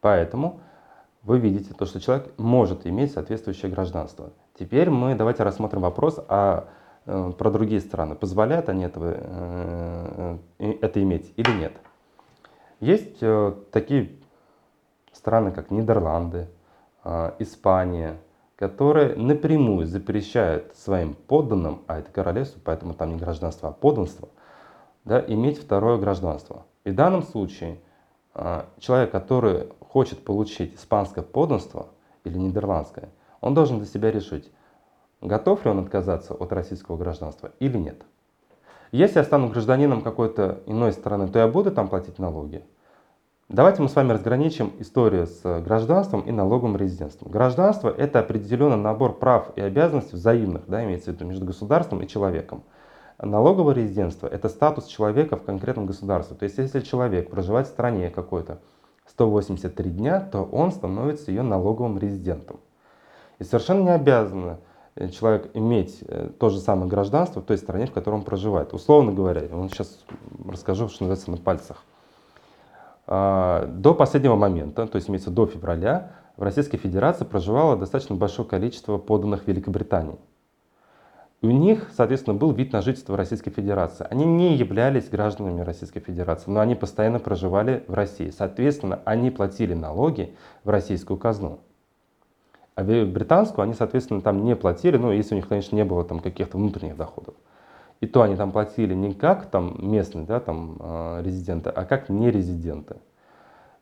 Поэтому 0.00 0.60
вы 1.26 1.40
видите 1.40 1.74
то, 1.74 1.86
что 1.86 2.00
человек 2.00 2.32
может 2.38 2.86
иметь 2.86 3.12
соответствующее 3.12 3.70
гражданство. 3.70 4.30
Теперь 4.58 4.90
мы 4.90 5.16
давайте 5.16 5.42
рассмотрим 5.42 5.82
вопрос 5.82 6.20
а, 6.28 6.68
э, 7.04 7.32
про 7.36 7.50
другие 7.50 7.80
страны. 7.80 8.14
Позволяют 8.14 8.68
они 8.68 8.84
этого, 8.84 9.12
э, 9.16 10.38
э, 10.60 10.72
это 10.80 11.02
иметь 11.02 11.32
или 11.36 11.50
нет? 11.50 11.72
Есть 12.78 13.18
э, 13.22 13.54
такие 13.72 14.12
страны, 15.12 15.50
как 15.50 15.72
Нидерланды, 15.72 16.48
э, 17.02 17.32
Испания, 17.40 18.18
которые 18.54 19.16
напрямую 19.16 19.86
запрещают 19.86 20.76
своим 20.76 21.14
подданным, 21.14 21.82
а 21.88 21.98
это 21.98 22.10
королевство, 22.12 22.60
поэтому 22.64 22.94
там 22.94 23.10
не 23.10 23.16
гражданство, 23.16 23.70
а 23.70 23.72
подданство, 23.72 24.28
да, 25.04 25.22
иметь 25.26 25.58
второе 25.58 25.98
гражданство. 25.98 26.66
И 26.84 26.90
в 26.90 26.94
данном 26.94 27.24
случае 27.24 27.80
человек, 28.78 29.10
который 29.10 29.68
хочет 29.80 30.24
получить 30.24 30.74
испанское 30.74 31.24
подданство 31.24 31.88
или 32.24 32.36
нидерландское, 32.36 33.08
он 33.40 33.54
должен 33.54 33.78
для 33.78 33.86
себя 33.86 34.10
решить, 34.10 34.50
готов 35.20 35.64
ли 35.64 35.70
он 35.70 35.78
отказаться 35.78 36.34
от 36.34 36.52
российского 36.52 36.96
гражданства 36.96 37.52
или 37.60 37.78
нет. 37.78 38.02
Если 38.92 39.18
я 39.18 39.24
стану 39.24 39.48
гражданином 39.48 40.02
какой-то 40.02 40.62
иной 40.66 40.92
страны, 40.92 41.28
то 41.28 41.38
я 41.38 41.48
буду 41.48 41.70
там 41.72 41.88
платить 41.88 42.18
налоги. 42.18 42.64
Давайте 43.48 43.80
мы 43.80 43.88
с 43.88 43.94
вами 43.94 44.12
разграничим 44.12 44.72
историю 44.80 45.26
с 45.26 45.60
гражданством 45.60 46.22
и 46.22 46.32
налоговым 46.32 46.76
резидентством. 46.76 47.30
Гражданство– 47.30 47.88
это 47.96 48.18
определенный 48.18 48.76
набор 48.76 49.18
прав 49.18 49.52
и 49.56 49.60
обязанностей 49.60 50.16
взаимных, 50.16 50.66
да, 50.66 50.84
имеется 50.84 51.10
в 51.10 51.14
виду 51.14 51.26
между 51.26 51.46
государством 51.46 52.02
и 52.02 52.08
человеком. 52.08 52.64
Налоговое 53.18 53.74
резидентство– 53.74 54.26
это 54.32 54.48
статус 54.48 54.86
человека 54.86 55.36
в 55.36 55.42
конкретном 55.42 55.86
государстве. 55.86 56.36
То 56.36 56.44
есть, 56.44 56.58
если 56.58 56.80
человек 56.80 57.30
проживает 57.30 57.66
в 57.66 57.70
стране 57.70 58.10
какой-то 58.10 58.58
183 59.08 59.90
дня, 59.90 60.20
то 60.20 60.42
он 60.42 60.70
становится 60.70 61.30
ее 61.30 61.42
налоговым 61.42 61.98
резидентом. 61.98 62.60
И 63.38 63.44
совершенно 63.44 63.82
не 63.82 63.90
обязан 63.90 64.58
э, 64.96 65.08
человек 65.08 65.50
иметь 65.54 65.98
э, 66.02 66.28
то 66.38 66.50
же 66.50 66.58
самое 66.58 66.88
гражданство 66.88 67.40
в 67.40 67.44
той 67.44 67.56
стране, 67.56 67.86
в 67.86 67.92
которой 67.92 68.16
он 68.16 68.24
проживает. 68.24 68.74
Условно 68.74 69.12
говоря, 69.12 69.42
я 69.42 69.54
вам 69.54 69.70
сейчас 69.70 70.04
расскажу, 70.46 70.88
что 70.88 71.04
называется, 71.04 71.30
на 71.30 71.38
пальцах. 71.38 71.84
А, 73.06 73.66
до 73.66 73.94
последнего 73.94 74.36
момента, 74.36 74.86
то 74.86 74.96
есть 74.96 75.08
имеется 75.08 75.30
до 75.30 75.46
февраля, 75.46 76.12
в 76.36 76.42
Российской 76.42 76.76
Федерации 76.76 77.24
проживало 77.24 77.76
достаточно 77.76 78.14
большое 78.16 78.46
количество 78.46 78.98
подданных 78.98 79.44
в 79.44 79.46
Великобритании. 79.46 80.18
У 81.46 81.50
них, 81.52 81.92
соответственно, 81.96 82.36
был 82.36 82.50
вид 82.50 82.72
на 82.72 82.82
жительство 82.82 83.12
в 83.12 83.16
Российской 83.16 83.52
Федерации. 83.52 84.04
Они 84.10 84.24
не 84.24 84.56
являлись 84.56 85.08
гражданами 85.08 85.60
Российской 85.60 86.00
Федерации, 86.00 86.50
но 86.50 86.58
они 86.58 86.74
постоянно 86.74 87.20
проживали 87.20 87.84
в 87.86 87.94
России. 87.94 88.30
Соответственно, 88.30 88.98
они 89.04 89.30
платили 89.30 89.72
налоги 89.72 90.34
в 90.64 90.70
российскую 90.70 91.18
казну. 91.18 91.60
А 92.74 92.82
британскую 92.82 93.62
они, 93.62 93.74
соответственно, 93.74 94.22
там 94.22 94.44
не 94.44 94.56
платили, 94.56 94.96
ну, 94.96 95.12
если 95.12 95.34
у 95.34 95.36
них, 95.36 95.46
конечно, 95.46 95.76
не 95.76 95.84
было 95.84 96.02
там 96.02 96.18
каких-то 96.18 96.58
внутренних 96.58 96.96
доходов. 96.96 97.36
И 98.00 98.08
то 98.08 98.22
они 98.22 98.34
там 98.34 98.50
платили 98.50 98.94
не 98.94 99.14
как 99.14 99.46
там 99.46 99.76
местные 99.78 100.26
да, 100.26 100.40
там, 100.40 100.78
э, 100.80 101.22
резиденты, 101.22 101.70
а 101.70 101.84
как 101.84 102.08
нерезиденты. 102.08 102.96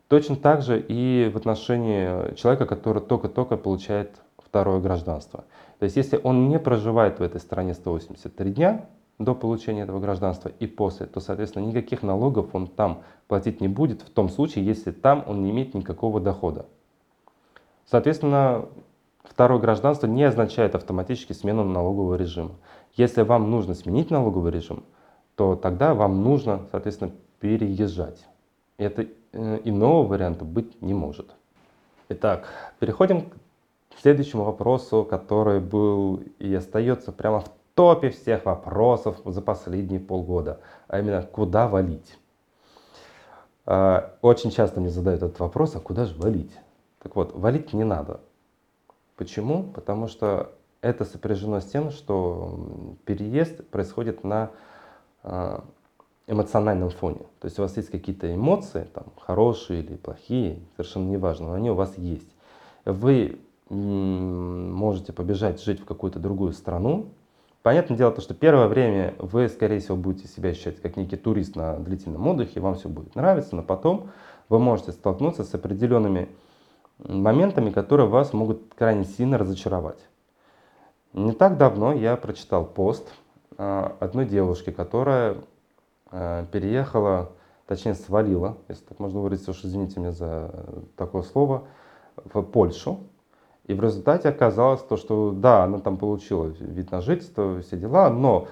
Точно 0.09 0.37
так 0.37 0.61
же 0.61 0.85
и 0.87 1.31
в 1.33 1.38
отношении 1.38 2.35
человека, 2.35 2.66
который 2.66 3.00
только-только 3.00 3.57
получает 3.57 4.20
второе 4.54 4.78
гражданство. 4.78 5.42
То 5.80 5.84
есть 5.84 5.96
если 5.96 6.20
он 6.22 6.48
не 6.48 6.60
проживает 6.60 7.18
в 7.18 7.22
этой 7.24 7.40
стране 7.40 7.74
183 7.74 8.52
дня 8.52 8.86
до 9.18 9.34
получения 9.34 9.82
этого 9.82 9.98
гражданства 9.98 10.48
и 10.60 10.68
после, 10.68 11.06
то, 11.06 11.18
соответственно, 11.18 11.64
никаких 11.64 12.04
налогов 12.04 12.54
он 12.54 12.68
там 12.68 13.02
платить 13.26 13.60
не 13.60 13.66
будет 13.66 14.02
в 14.02 14.10
том 14.10 14.28
случае, 14.28 14.64
если 14.64 14.92
там 14.92 15.24
он 15.26 15.42
не 15.42 15.50
имеет 15.50 15.74
никакого 15.74 16.20
дохода. 16.20 16.66
Соответственно, 17.84 18.66
второе 19.24 19.58
гражданство 19.58 20.06
не 20.06 20.22
означает 20.22 20.76
автоматически 20.76 21.32
смену 21.32 21.64
налогового 21.64 22.14
режима. 22.14 22.52
Если 22.94 23.22
вам 23.22 23.50
нужно 23.50 23.74
сменить 23.74 24.12
налоговый 24.12 24.52
режим, 24.52 24.84
то 25.34 25.56
тогда 25.56 25.94
вам 25.94 26.22
нужно, 26.22 26.60
соответственно, 26.70 27.10
переезжать. 27.40 28.24
Это 28.76 29.04
э, 29.32 29.60
иного 29.64 30.06
варианта 30.06 30.44
быть 30.44 30.80
не 30.80 30.94
может. 30.94 31.34
Итак, 32.08 32.46
переходим 32.78 33.22
к 33.22 33.34
следующему 34.00 34.44
вопросу, 34.44 35.04
который 35.04 35.61
был 35.61 36.22
и 36.38 36.54
остается 36.54 37.12
прямо 37.12 37.40
в 37.40 37.50
топе 37.74 38.11
всех 38.11 38.44
вопросов 38.44 39.20
за 39.24 39.42
последние 39.42 40.00
полгода, 40.00 40.61
а 40.88 41.00
именно 41.00 41.22
куда 41.22 41.68
валить. 41.68 42.18
А, 43.66 44.14
очень 44.22 44.50
часто 44.50 44.80
мне 44.80 44.90
задают 44.90 45.22
этот 45.22 45.40
вопрос, 45.40 45.74
а 45.74 45.80
куда 45.80 46.04
же 46.04 46.14
валить? 46.16 46.52
Так 47.02 47.16
вот, 47.16 47.35
валить 47.35 47.72
не 47.72 47.85
надо. 47.85 48.20
Почему? 49.16 49.64
Потому 49.64 50.09
что 50.09 50.52
это 50.80 51.04
сопряжено 51.04 51.61
с 51.61 51.64
тем, 51.64 51.90
что 51.90 52.96
переезд 53.04 53.66
происходит 53.68 54.22
на 54.24 54.50
а, 55.22 55.64
эмоциональном 56.26 56.90
фоне. 56.90 57.20
То 57.40 57.46
есть 57.46 57.59
у 57.59 57.62
вас 57.62 57.76
есть 57.76 57.90
какие-то 57.90 58.33
эмоции, 58.33 58.87
там, 58.92 59.07
хорошие 59.20 59.83
или 59.83 59.96
плохие, 59.96 60.61
совершенно 60.76 61.09
неважно, 61.09 61.48
но 61.48 61.52
они 61.54 61.70
у 61.70 61.74
вас 61.74 61.96
есть. 61.98 62.28
Вы 62.85 63.40
можете 63.70 65.12
побежать 65.12 65.62
жить 65.62 65.81
в 65.81 65.85
какую-то 65.85 66.18
другую 66.18 66.53
страну. 66.53 67.11
Понятное 67.62 67.96
дело, 67.96 68.12
то, 68.12 68.20
что 68.20 68.35
первое 68.35 68.68
время 68.68 69.14
вы, 69.18 69.48
скорее 69.48 69.81
всего, 69.81 69.96
будете 69.96 70.29
себя 70.29 70.50
ощущать 70.50 70.83
как 70.83 70.96
некий 70.96 71.16
турист 71.16 71.57
на 71.57 71.79
длительном 71.79 72.27
отдыхе, 72.27 72.61
вам 72.61 72.74
все 72.74 72.88
будет 72.88 73.14
нравиться, 73.14 73.57
но 73.57 73.62
потом 73.62 74.11
вы 74.50 74.59
можете 74.59 74.92
столкнуться 74.92 75.44
с 75.44 75.55
определенными 75.55 76.29
моментами, 76.98 77.70
которые 77.70 78.07
вас 78.07 78.33
могут 78.35 78.74
крайне 78.74 79.05
сильно 79.05 79.38
разочаровать. 79.38 79.98
Не 81.14 81.33
так 81.33 81.57
давно 81.57 81.92
я 81.92 82.16
прочитал 82.16 82.66
пост 82.66 83.09
а, 83.57 83.96
одной 84.00 84.27
девушки, 84.27 84.70
которая 84.70 85.37
а, 86.11 86.44
переехала, 86.46 87.33
точнее 87.66 87.94
свалила, 87.94 88.59
если 88.68 88.85
так 88.85 88.98
можно 88.98 89.20
выразиться, 89.20 89.53
уж 89.53 89.64
извините 89.64 90.00
меня 90.00 90.12
за 90.12 90.50
такое 90.96 91.22
слово, 91.22 91.64
в 92.16 92.42
Польшу. 92.42 93.00
И 93.66 93.74
в 93.74 93.83
результате 93.83 94.29
оказалось 94.29 94.83
то, 94.83 94.96
что 94.96 95.31
да, 95.31 95.64
она 95.64 95.79
там 95.79 95.96
получила 95.96 96.46
вид 96.46 96.90
на 96.90 97.00
жительство, 97.00 97.61
все 97.62 97.77
дела, 97.77 98.11
но 98.11 98.48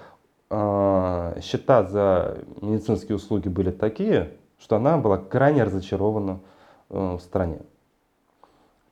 э, 0.49 1.41
счета 1.43 1.85
за 1.85 2.39
медицинские 2.63 3.17
услуги 3.17 3.49
были 3.49 3.71
такие, 3.71 4.31
что 4.59 4.77
она 4.77 4.97
была 4.97 5.19
крайне 5.19 5.65
разочарована 5.65 6.41
э, 6.89 7.17
в 7.17 7.21
стране. 7.21 7.61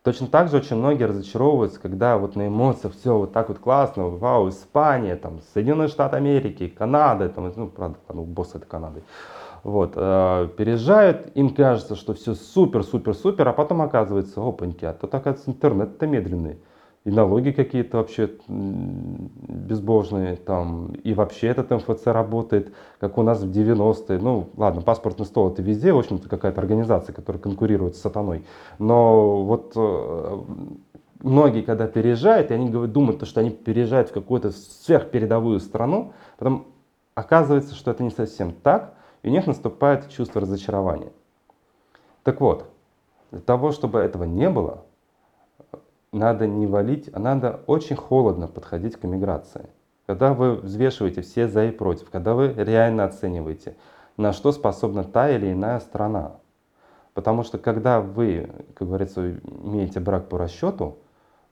Точно 0.02 0.26
так 0.28 0.48
же 0.48 0.56
очень 0.56 0.76
многие 0.76 1.04
разочаровываются, 1.04 1.78
когда 1.78 2.16
вот 2.16 2.34
на 2.34 2.48
эмоциях 2.48 2.94
все 2.94 3.16
вот 3.16 3.32
так 3.32 3.48
вот 3.48 3.58
классно, 3.58 4.08
вау, 4.08 4.48
Испания, 4.48 5.14
там, 5.16 5.40
Соединенные 5.52 5.88
Штаты 5.88 6.16
Америки, 6.16 6.68
Канада, 6.68 7.28
там, 7.28 7.52
ну, 7.54 7.68
правда, 7.68 7.98
ну, 8.08 8.24
босс 8.24 8.54
это 8.54 8.64
Канады, 8.64 9.02
вот, 9.62 9.92
э, 9.96 10.48
переезжают, 10.56 11.30
им 11.34 11.54
кажется, 11.54 11.96
что 11.96 12.14
все 12.14 12.34
супер, 12.34 12.82
супер, 12.82 13.14
супер, 13.14 13.48
а 13.48 13.52
потом 13.52 13.82
оказывается, 13.82 14.40
опаньки, 14.40 14.84
а 14.84 14.92
тут 14.92 15.14
оказывается 15.14 15.50
интернет-то 15.50 16.06
медленный 16.06 16.58
и 17.04 17.10
налоги 17.10 17.50
какие-то 17.50 17.98
вообще 17.98 18.30
безбожные, 18.46 20.36
там, 20.36 20.92
и 20.92 21.14
вообще 21.14 21.46
этот 21.48 21.70
МФЦ 21.70 22.06
работает, 22.06 22.74
как 22.98 23.16
у 23.16 23.22
нас 23.22 23.40
в 23.42 23.50
90-е. 23.50 24.18
Ну, 24.18 24.50
ладно, 24.56 24.82
паспортный 24.82 25.24
стол 25.24 25.50
это 25.50 25.62
везде, 25.62 25.92
в 25.92 25.98
общем-то, 25.98 26.28
какая-то 26.28 26.60
организация, 26.60 27.14
которая 27.14 27.40
конкурирует 27.40 27.96
с 27.96 28.00
сатаной. 28.02 28.44
Но 28.78 29.42
вот 29.42 29.72
э, 29.76 30.38
многие, 31.22 31.62
когда 31.62 31.86
переезжают, 31.86 32.50
и 32.50 32.54
они 32.54 32.68
думают, 32.68 33.26
что 33.26 33.40
они 33.40 33.50
переезжают 33.50 34.10
в 34.10 34.12
какую-то 34.12 34.50
сверхпередовую 34.50 35.58
страну, 35.60 36.12
потом 36.38 36.66
оказывается, 37.14 37.74
что 37.74 37.92
это 37.92 38.02
не 38.02 38.10
совсем 38.10 38.52
так, 38.52 38.94
и 39.22 39.28
у 39.28 39.30
них 39.30 39.46
наступает 39.46 40.08
чувство 40.10 40.40
разочарования. 40.40 41.12
Так 42.22 42.40
вот, 42.40 42.66
для 43.30 43.40
того, 43.40 43.72
чтобы 43.72 44.00
этого 44.00 44.24
не 44.24 44.50
было, 44.50 44.84
надо 46.12 46.46
не 46.46 46.66
валить, 46.66 47.08
а 47.12 47.18
надо 47.18 47.60
очень 47.66 47.96
холодно 47.96 48.48
подходить 48.48 48.96
к 48.96 49.04
иммиграции. 49.04 49.68
Когда 50.06 50.34
вы 50.34 50.56
взвешиваете 50.56 51.22
все 51.22 51.46
за 51.46 51.66
и 51.66 51.70
против, 51.70 52.10
когда 52.10 52.34
вы 52.34 52.52
реально 52.52 53.04
оцениваете, 53.04 53.76
на 54.16 54.32
что 54.32 54.50
способна 54.52 55.04
та 55.04 55.30
или 55.30 55.52
иная 55.52 55.78
страна. 55.80 56.32
Потому 57.14 57.42
что 57.42 57.58
когда 57.58 58.00
вы, 58.00 58.50
как 58.74 58.88
говорится, 58.88 59.30
имеете 59.30 60.00
брак 60.00 60.28
по 60.28 60.36
расчету, 60.36 60.98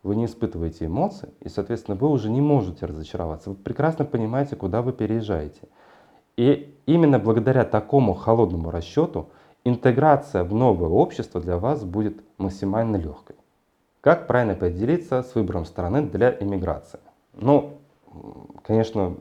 вы 0.02 0.16
не 0.16 0.26
испытываете 0.26 0.86
эмоций, 0.86 1.28
и, 1.40 1.48
соответственно, 1.48 1.96
вы 1.96 2.08
уже 2.08 2.30
не 2.30 2.40
можете 2.40 2.86
разочароваться. 2.86 3.50
Вы 3.50 3.56
прекрасно 3.56 4.04
понимаете, 4.04 4.56
куда 4.56 4.82
вы 4.82 4.92
переезжаете. 4.92 5.68
И 6.38 6.72
именно 6.86 7.18
благодаря 7.18 7.64
такому 7.64 8.14
холодному 8.14 8.70
расчету 8.70 9.28
интеграция 9.64 10.44
в 10.44 10.54
новое 10.54 10.88
общество 10.88 11.40
для 11.40 11.58
вас 11.58 11.82
будет 11.82 12.22
максимально 12.38 12.94
легкой. 12.94 13.34
Как 14.00 14.28
правильно 14.28 14.52
определиться 14.52 15.24
с 15.24 15.34
выбором 15.34 15.64
страны 15.64 16.02
для 16.02 16.30
иммиграции? 16.38 17.00
Ну, 17.34 17.78
конечно, 18.62 19.16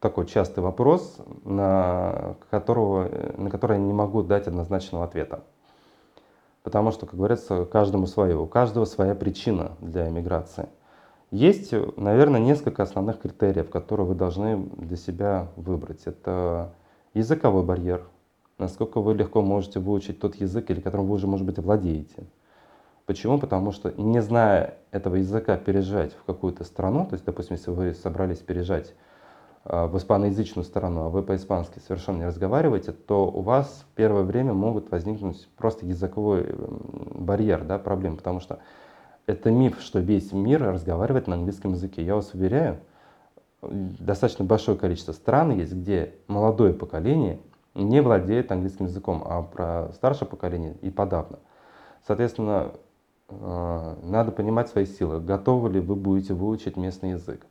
такой 0.00 0.24
частый 0.24 0.64
вопрос, 0.64 1.18
на, 1.44 2.36
которого, 2.48 3.10
на 3.36 3.50
который 3.50 3.76
я 3.76 3.82
не 3.82 3.92
могу 3.92 4.22
дать 4.22 4.46
однозначного 4.46 5.04
ответа. 5.04 5.44
Потому 6.62 6.92
что, 6.92 7.04
как 7.04 7.16
говорится, 7.16 7.66
каждому 7.66 8.06
свое, 8.06 8.38
у 8.38 8.46
каждого 8.46 8.86
своя 8.86 9.14
причина 9.14 9.72
для 9.80 10.08
эмиграции. 10.08 10.70
Есть, 11.32 11.72
наверное, 11.96 12.40
несколько 12.40 12.82
основных 12.82 13.18
критериев, 13.18 13.70
которые 13.70 14.06
вы 14.06 14.14
должны 14.14 14.66
для 14.76 14.98
себя 14.98 15.48
выбрать. 15.56 16.02
Это 16.04 16.74
языковой 17.14 17.64
барьер, 17.64 18.06
насколько 18.58 19.00
вы 19.00 19.14
легко 19.14 19.40
можете 19.40 19.80
выучить 19.80 20.20
тот 20.20 20.34
язык, 20.34 20.70
или 20.70 20.82
которым 20.82 21.06
вы 21.06 21.14
уже, 21.14 21.26
может 21.26 21.46
быть, 21.46 21.58
владеете. 21.58 22.26
Почему? 23.06 23.38
Потому 23.38 23.72
что 23.72 23.90
не 23.96 24.20
зная 24.20 24.74
этого 24.90 25.14
языка 25.14 25.56
переезжать 25.56 26.12
в 26.12 26.24
какую-то 26.24 26.64
страну, 26.64 27.06
то 27.06 27.14
есть, 27.14 27.24
допустим, 27.24 27.56
если 27.56 27.70
вы 27.70 27.94
собрались 27.94 28.40
переезжать 28.40 28.94
а, 29.64 29.86
в 29.86 29.96
испаноязычную 29.96 30.66
страну, 30.66 31.06
а 31.06 31.08
вы 31.08 31.22
по-испански 31.22 31.78
совершенно 31.78 32.18
не 32.18 32.26
разговариваете, 32.26 32.92
то 32.92 33.26
у 33.26 33.40
вас 33.40 33.86
в 33.90 33.94
первое 33.96 34.24
время 34.24 34.52
могут 34.52 34.90
возникнуть 34.90 35.48
просто 35.56 35.86
языковой 35.86 36.54
барьер, 37.14 37.64
да, 37.64 37.78
проблем, 37.78 38.18
потому 38.18 38.40
что 38.40 38.58
это 39.26 39.50
миф, 39.50 39.80
что 39.80 40.00
весь 40.00 40.32
мир 40.32 40.62
разговаривает 40.62 41.26
на 41.26 41.34
английском 41.34 41.72
языке. 41.72 42.04
Я 42.04 42.16
вас 42.16 42.34
уверяю, 42.34 42.80
достаточно 43.62 44.44
большое 44.44 44.76
количество 44.76 45.12
стран 45.12 45.52
есть, 45.52 45.72
где 45.72 46.14
молодое 46.26 46.74
поколение 46.74 47.40
не 47.74 48.02
владеет 48.02 48.52
английским 48.52 48.86
языком, 48.86 49.22
а 49.24 49.42
про 49.42 49.92
старшее 49.94 50.28
поколение 50.28 50.76
и 50.82 50.90
подавно. 50.90 51.38
Соответственно, 52.06 52.72
а, 53.28 53.96
надо 54.02 54.32
понимать 54.32 54.68
свои 54.68 54.84
силы, 54.84 55.20
готовы 55.20 55.70
ли 55.70 55.80
вы 55.80 55.94
будете 55.96 56.34
выучить 56.34 56.76
местный 56.76 57.10
язык. 57.12 57.46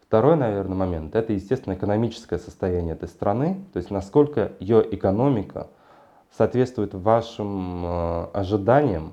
Второй, 0.00 0.36
наверное, 0.36 0.76
момент– 0.76 1.14
это, 1.16 1.32
естественно, 1.32 1.74
экономическое 1.74 2.38
состояние 2.38 2.94
этой 2.94 3.08
страны, 3.08 3.62
то 3.72 3.76
есть 3.76 3.90
насколько 3.90 4.52
ее 4.58 4.82
экономика 4.94 5.68
соответствует 6.30 6.94
вашим 6.94 7.82
а, 7.84 8.30
ожиданиям, 8.34 9.12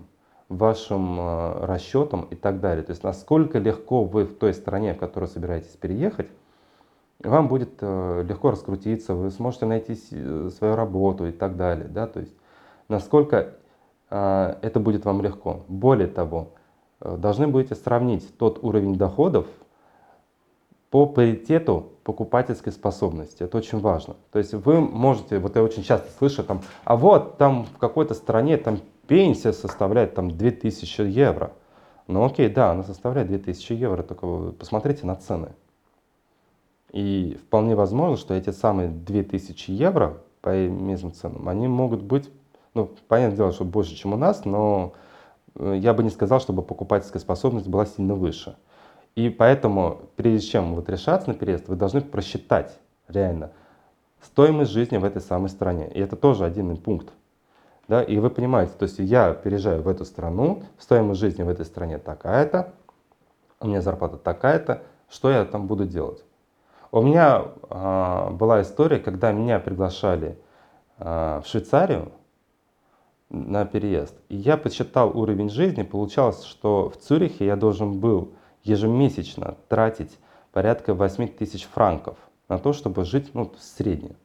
вашим 0.58 1.18
а, 1.20 1.66
расчетам 1.66 2.28
и 2.30 2.36
так 2.36 2.60
далее. 2.60 2.84
То 2.84 2.92
есть 2.92 3.04
насколько 3.04 3.60
легко 3.60 4.04
вы 4.04 4.26
в 4.26 4.36
той 4.36 4.54
стране, 4.54 4.94
в 4.94 4.98
которую 4.98 5.30
собираетесь 5.30 5.76
переехать, 5.76 6.28
вам 7.24 7.48
будет 7.48 7.82
легко 7.82 8.52
раскрутиться, 8.52 9.16
вы 9.16 9.32
сможете 9.32 9.66
найти 9.66 9.96
свою 9.96 10.76
работу 10.76 11.26
и 11.26 11.32
так 11.32 11.56
далее. 11.56 11.88
Да? 11.88 12.08
То 12.08 12.20
есть 12.20 12.34
насколько 12.90 13.56
это 14.10 14.80
будет 14.80 15.06
вам 15.06 15.22
легко. 15.22 15.62
Более 15.68 16.08
того, 16.08 16.50
э, 17.02 17.18
должны 17.18 17.48
будете 17.48 17.76
сравнить 17.76 18.38
тот 18.38 18.64
уровень 18.64 18.96
доходов 18.96 19.48
по 20.90 21.06
паритету 21.06 21.92
покупательской 22.04 22.72
способности. 22.72 23.44
Это 23.44 23.58
очень 23.58 23.80
важно. 23.80 24.16
То 24.32 24.40
есть 24.40 24.54
вы 24.54 24.80
можете, 24.80 25.40
вот 25.40 25.56
я 25.56 25.64
очень 25.64 25.84
часто 25.84 26.12
слышу, 26.18 26.44
там, 26.44 26.62
а 26.84 26.96
вот 26.96 27.38
там 27.38 27.66
в 27.66 27.78
какой-то 27.78 28.14
стране 28.14 28.58
там 28.58 28.80
пенсия 29.08 29.54
составляет 29.54 30.16
там 30.16 30.32
2000 30.32 31.02
евро. 31.02 31.54
Ну 32.08 32.24
окей, 32.24 32.50
да, 32.50 32.72
она 32.72 32.84
составляет 32.84 33.28
2000 33.28 33.74
евро, 33.74 34.04
только 34.04 34.52
посмотрите 34.52 35.06
на 35.06 35.16
цены. 35.16 35.50
И 36.92 37.38
вполне 37.42 37.76
возможно, 37.76 38.18
что 38.18 38.34
эти 38.34 38.52
самые 38.52 38.90
2000 38.90 39.72
евро 39.72 40.18
по 40.42 40.50
местным 40.68 41.14
ценам, 41.14 41.50
они 41.50 41.68
могут 41.68 42.02
быть 42.02 42.30
ну, 42.76 42.92
понятное 43.08 43.38
дело, 43.38 43.52
что 43.54 43.64
больше, 43.64 43.96
чем 43.96 44.14
у 44.14 44.18
нас, 44.18 44.46
но 44.46 44.94
э, 45.56 45.76
я 45.80 45.94
бы 45.94 46.04
не 46.04 46.10
сказал, 46.10 46.40
чтобы 46.40 46.62
покупательская 46.62 47.22
способность 47.22 47.68
была 47.68 47.86
сильно 47.86 48.14
выше. 48.14 48.56
И 49.16 49.30
поэтому, 49.30 50.02
прежде 50.18 50.48
чем 50.50 50.76
вот 50.76 50.90
решаться 50.90 51.30
на 51.30 51.36
переезд, 51.36 51.70
вы 51.70 51.78
должны 51.78 52.02
просчитать 52.02 52.78
реально 53.08 53.52
стоимость 54.22 54.72
жизни 54.72 54.98
в 54.98 55.06
этой 55.06 55.22
самой 55.22 55.50
стране. 55.50 55.90
И 55.94 56.00
это 56.00 56.18
тоже 56.18 56.44
один 56.44 56.76
пункт. 56.76 57.14
Да? 57.88 58.02
И 58.04 58.18
вы 58.18 58.30
понимаете, 58.30 58.74
то 58.78 58.84
есть 58.84 59.00
я 59.00 59.34
переезжаю 59.34 59.82
в 59.82 59.88
эту 59.88 60.06
страну, 60.06 60.64
стоимость 60.78 61.20
жизни 61.20 61.44
в 61.44 61.50
этой 61.50 61.66
стране 61.66 61.98
такая-то, 61.98 62.74
у 63.60 63.68
меня 63.68 63.82
зарплата 63.82 64.18
такая-то, 64.18 64.84
что 65.10 65.30
я 65.30 65.46
там 65.46 65.68
буду 65.68 65.86
делать? 65.86 66.24
У 66.92 67.02
меня 67.02 67.46
э, 67.70 68.30
была 68.32 68.62
история, 68.62 69.00
когда 69.00 69.32
меня 69.32 69.60
приглашали 69.60 70.38
э, 70.98 71.42
в 71.44 71.48
Швейцарию, 71.48 72.12
на 73.30 73.66
переезд. 73.66 74.16
И 74.30 74.36
я 74.36 74.56
подсчитал 74.56 75.18
уровень 75.18 75.50
жизни, 75.50 75.84
получалось, 75.84 76.44
что 76.44 76.90
в 76.90 76.98
Цюрихе 76.98 77.46
я 77.46 77.56
должен 77.56 78.00
был 78.00 78.34
ежемесячно 78.64 79.58
тратить 79.68 80.18
порядка 80.52 80.94
8 80.94 81.28
тысяч 81.30 81.66
франков 81.66 82.18
на 82.48 82.60
то, 82.60 82.72
чтобы 82.74 83.04
жить 83.04 83.32
ну, 83.34 83.52
средне. 83.60 84.16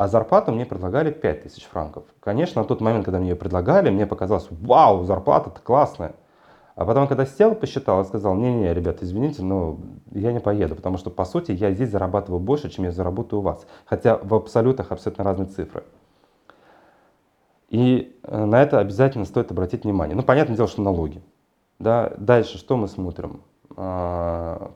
А 0.00 0.08
зарплату 0.08 0.50
мне 0.50 0.64
предлагали 0.64 1.10
5 1.10 1.42
тысяч 1.42 1.66
франков. 1.66 2.04
Конечно, 2.20 2.62
на 2.62 2.66
тот 2.66 2.80
момент, 2.80 3.04
когда 3.04 3.18
мне 3.18 3.28
ее 3.28 3.36
предлагали, 3.36 3.90
мне 3.90 4.06
показалось, 4.06 4.46
вау, 4.50 5.04
зарплата-то 5.04 5.60
классная. 5.60 6.14
А 6.74 6.86
потом, 6.86 7.06
когда 7.06 7.26
сел, 7.26 7.54
посчитал 7.54 8.00
и 8.00 8.06
сказал, 8.06 8.34
не-не, 8.34 8.72
ребят, 8.72 9.02
извините, 9.02 9.42
но 9.42 9.76
я 10.12 10.32
не 10.32 10.40
поеду, 10.40 10.74
потому 10.74 10.96
что, 10.96 11.10
по 11.10 11.26
сути, 11.26 11.52
я 11.52 11.72
здесь 11.72 11.90
зарабатываю 11.90 12.40
больше, 12.40 12.70
чем 12.70 12.86
я 12.86 12.92
заработаю 12.92 13.40
у 13.40 13.42
вас. 13.42 13.66
Хотя 13.84 14.16
в 14.16 14.32
абсолютах 14.32 14.90
абсолютно 14.90 15.22
разные 15.22 15.48
цифры. 15.48 15.84
И 17.68 18.18
э, 18.22 18.44
на 18.46 18.62
это 18.62 18.78
обязательно 18.78 19.26
стоит 19.26 19.50
обратить 19.50 19.84
внимание. 19.84 20.16
Ну, 20.16 20.22
понятное 20.22 20.56
дело, 20.56 20.66
что 20.66 20.80
налоги. 20.80 21.20
Да? 21.78 22.14
Дальше 22.16 22.56
что 22.56 22.78
мы 22.78 22.88
смотрим? 22.88 23.42
А, 23.76 24.72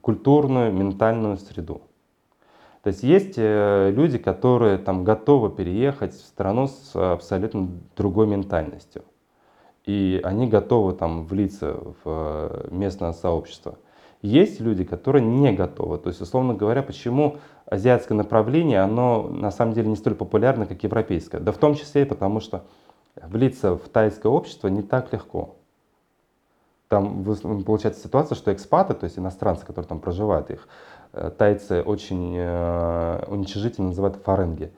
культурную, 0.00 0.72
ментальную 0.72 1.36
среду. 1.36 1.82
То 2.86 2.90
есть 2.90 3.02
есть 3.02 3.34
э, 3.36 3.90
люди, 3.90 4.16
которые 4.16 4.78
там 4.78 5.02
готовы 5.02 5.50
переехать 5.50 6.14
в 6.14 6.20
страну 6.20 6.68
с 6.68 6.94
абсолютно 6.94 7.68
другой 7.96 8.28
ментальностью. 8.28 9.02
И 9.86 10.20
они 10.22 10.46
готовы 10.46 10.92
там 10.92 11.24
влиться 11.26 11.80
в 11.82 11.96
э, 12.04 12.68
местное 12.70 13.10
сообщество. 13.10 13.76
Есть 14.22 14.60
люди, 14.60 14.84
которые 14.84 15.24
не 15.24 15.52
готовы. 15.52 15.98
То 15.98 16.10
есть, 16.10 16.20
условно 16.20 16.54
говоря, 16.54 16.84
почему 16.84 17.38
азиатское 17.64 18.16
направление, 18.16 18.78
оно 18.82 19.24
на 19.24 19.50
самом 19.50 19.72
деле 19.72 19.88
не 19.88 19.96
столь 19.96 20.14
популярно, 20.14 20.64
как 20.64 20.80
европейское. 20.84 21.40
Да 21.40 21.50
в 21.50 21.58
том 21.58 21.74
числе 21.74 22.02
и 22.02 22.04
потому, 22.04 22.38
что 22.38 22.66
влиться 23.16 23.74
в 23.74 23.88
тайское 23.88 24.30
общество 24.30 24.68
не 24.68 24.82
так 24.82 25.12
легко. 25.12 25.56
Там 26.88 27.24
получается 27.64 28.00
ситуация, 28.00 28.36
что 28.36 28.52
экспаты, 28.52 28.94
то 28.94 29.04
есть 29.04 29.18
иностранцы, 29.18 29.66
которые 29.66 29.88
там 29.88 29.98
проживают, 29.98 30.50
их 30.50 30.68
э, 31.12 31.32
тайцы 31.36 31.82
очень 31.82 32.34
э, 32.36 33.24
уничижительно 33.26 33.88
называют 33.88 34.16
фаренги. 34.24 34.72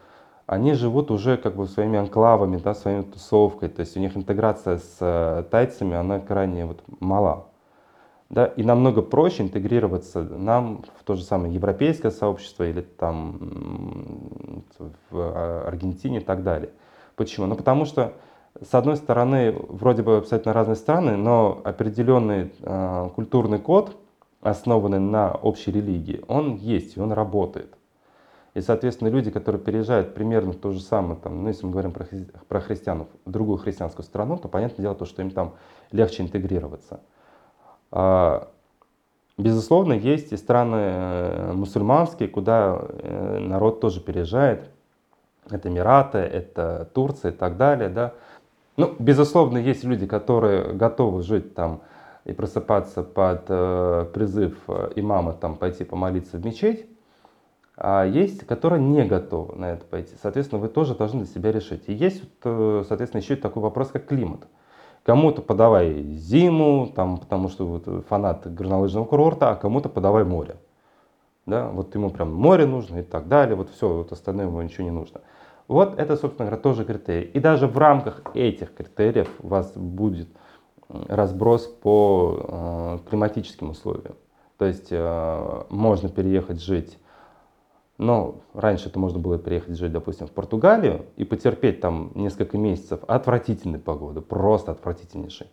Они 0.46 0.72
живут 0.72 1.10
уже 1.10 1.36
как 1.36 1.56
бы 1.56 1.66
своими 1.66 1.98
анклавами, 1.98 2.56
да, 2.56 2.74
своей 2.74 3.02
тусовкой, 3.02 3.68
то 3.68 3.80
есть 3.80 3.94
у 3.98 4.00
них 4.00 4.16
интеграция 4.16 4.78
с 4.78 4.96
э, 5.00 5.44
тайцами, 5.50 5.96
она 5.96 6.18
крайне 6.18 6.64
вот 6.64 6.82
мала. 7.00 7.44
Да, 8.30 8.44
и 8.46 8.62
намного 8.62 9.00
проще 9.00 9.42
интегрироваться 9.42 10.22
нам 10.22 10.84
в 10.98 11.04
то 11.04 11.14
же 11.14 11.24
самое 11.24 11.52
европейское 11.54 12.10
сообщество 12.10 12.64
или 12.68 12.82
там 12.82 14.64
в 15.10 15.66
Аргентине 15.66 16.18
и 16.18 16.22
так 16.22 16.42
далее. 16.42 16.70
Почему? 17.16 17.46
Ну 17.46 17.56
потому 17.56 17.86
что 17.86 18.12
с 18.62 18.74
одной 18.74 18.96
стороны 18.96 19.52
вроде 19.68 20.02
бы 20.02 20.16
абсолютно 20.16 20.52
разные 20.52 20.76
страны, 20.76 21.16
но 21.16 21.60
определенный 21.64 22.52
э, 22.60 23.08
культурный 23.14 23.58
код, 23.58 23.96
основанный 24.40 25.00
на 25.00 25.32
общей 25.32 25.72
религии, 25.72 26.22
он 26.28 26.56
есть 26.56 26.96
и 26.96 27.00
он 27.00 27.12
работает. 27.12 27.74
И, 28.54 28.60
соответственно, 28.60 29.08
люди, 29.08 29.30
которые 29.30 29.60
переезжают 29.60 30.14
примерно 30.14 30.52
то 30.52 30.72
же 30.72 30.80
самое, 30.80 31.16
там, 31.20 31.42
ну, 31.42 31.48
если 31.48 31.64
мы 31.66 31.72
говорим 31.72 31.92
про, 31.92 32.04
хри 32.04 32.26
про 32.48 32.60
христиан, 32.60 33.06
в 33.24 33.30
другую 33.30 33.58
христианскую 33.58 34.04
страну, 34.04 34.36
то 34.36 34.48
понятное 34.48 34.82
дело, 34.82 34.94
то, 34.94 35.04
что 35.04 35.22
им 35.22 35.30
там 35.30 35.54
легче 35.92 36.22
интегрироваться. 36.22 37.00
А, 37.92 38.48
безусловно, 39.36 39.92
есть 39.92 40.32
и 40.32 40.36
страны 40.36 40.76
э, 40.76 41.52
мусульманские, 41.52 42.28
куда 42.28 42.80
э, 42.80 43.38
народ 43.38 43.80
тоже 43.80 44.00
переезжает. 44.00 44.70
Это 45.50 45.68
Эмираты, 45.68 46.18
это 46.18 46.90
Турция 46.92 47.30
и 47.30 47.34
так 47.34 47.56
далее. 47.56 47.88
Да? 47.88 48.14
Ну, 48.78 48.94
безусловно, 49.00 49.58
есть 49.58 49.82
люди, 49.82 50.06
которые 50.06 50.72
готовы 50.72 51.22
жить 51.22 51.52
там 51.54 51.82
и 52.24 52.32
просыпаться 52.32 53.02
под 53.02 53.46
э, 53.48 54.06
призыв 54.14 54.56
имама 54.94 55.32
там, 55.32 55.56
пойти 55.56 55.82
помолиться 55.82 56.36
в 56.38 56.46
мечеть. 56.46 56.86
А 57.76 58.04
есть, 58.04 58.46
которые 58.46 58.80
не 58.80 59.04
готовы 59.04 59.56
на 59.56 59.72
это 59.72 59.84
пойти. 59.84 60.14
Соответственно, 60.22 60.60
вы 60.60 60.68
тоже 60.68 60.94
должны 60.94 61.24
для 61.24 61.32
себя 61.32 61.50
решить. 61.50 61.88
И 61.88 61.92
есть, 61.92 62.22
соответственно, 62.42 63.20
еще 63.20 63.34
такой 63.34 63.64
вопрос, 63.64 63.88
как 63.88 64.06
климат. 64.06 64.46
Кому-то 65.02 65.42
подавай 65.42 66.02
зиму, 66.14 66.92
там, 66.94 67.18
потому 67.18 67.48
что 67.48 67.66
вот 67.66 68.06
фанат 68.08 68.52
горнолыжного 68.52 69.06
курорта, 69.06 69.50
а 69.50 69.56
кому-то 69.56 69.88
подавай 69.88 70.24
море. 70.24 70.56
Да, 71.46 71.68
вот 71.68 71.94
ему 71.96 72.10
прям 72.10 72.32
море 72.32 72.66
нужно 72.66 72.98
и 72.98 73.02
так 73.02 73.26
далее, 73.26 73.56
вот 73.56 73.70
все, 73.70 73.88
вот 73.88 74.12
остальное 74.12 74.46
ему 74.46 74.60
ничего 74.62 74.84
не 74.84 74.90
нужно. 74.92 75.20
Вот 75.68 75.98
это, 75.98 76.16
собственно 76.16 76.48
говоря, 76.48 76.62
тоже 76.62 76.84
критерий. 76.84 77.26
И 77.26 77.40
даже 77.40 77.66
в 77.66 77.76
рамках 77.76 78.22
этих 78.34 78.74
критериев 78.74 79.28
у 79.42 79.48
вас 79.48 79.72
будет 79.76 80.28
разброс 80.88 81.66
по 81.66 82.98
э, 83.04 83.08
климатическим 83.10 83.70
условиям. 83.70 84.16
То 84.56 84.64
есть 84.64 84.88
э, 84.90 85.62
можно 85.68 86.08
переехать 86.08 86.60
жить 86.60 86.98
Но 87.98 88.42
раньше 88.54 88.88
это 88.88 88.98
можно 88.98 89.18
было 89.18 89.38
приехать 89.38 89.76
жить, 89.76 89.92
допустим, 89.92 90.26
в 90.26 90.30
Португалию 90.30 91.06
и 91.16 91.24
потерпеть 91.24 91.80
там 91.80 92.12
несколько 92.14 92.56
месяцев 92.56 93.00
отвратительной 93.06 93.80
погоды, 93.80 94.20
просто 94.20 94.72
отвратительнейшей. 94.72 95.48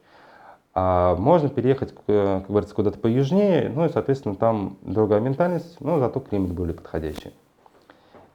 А 0.74 1.16
можно 1.16 1.50
переехать, 1.50 1.94
как 2.06 2.48
говорится, 2.48 2.76
куда-то 2.76 3.00
поюжнее, 3.00 3.72
ну 3.74 3.86
и, 3.86 3.90
соответственно, 3.90 4.36
там 4.36 4.78
другая 4.82 5.22
ментальность, 5.22 5.82
но 5.82 6.00
зато 6.00 6.20
климат 6.20 6.52
более 6.52 6.76
подходящий. 6.76 7.34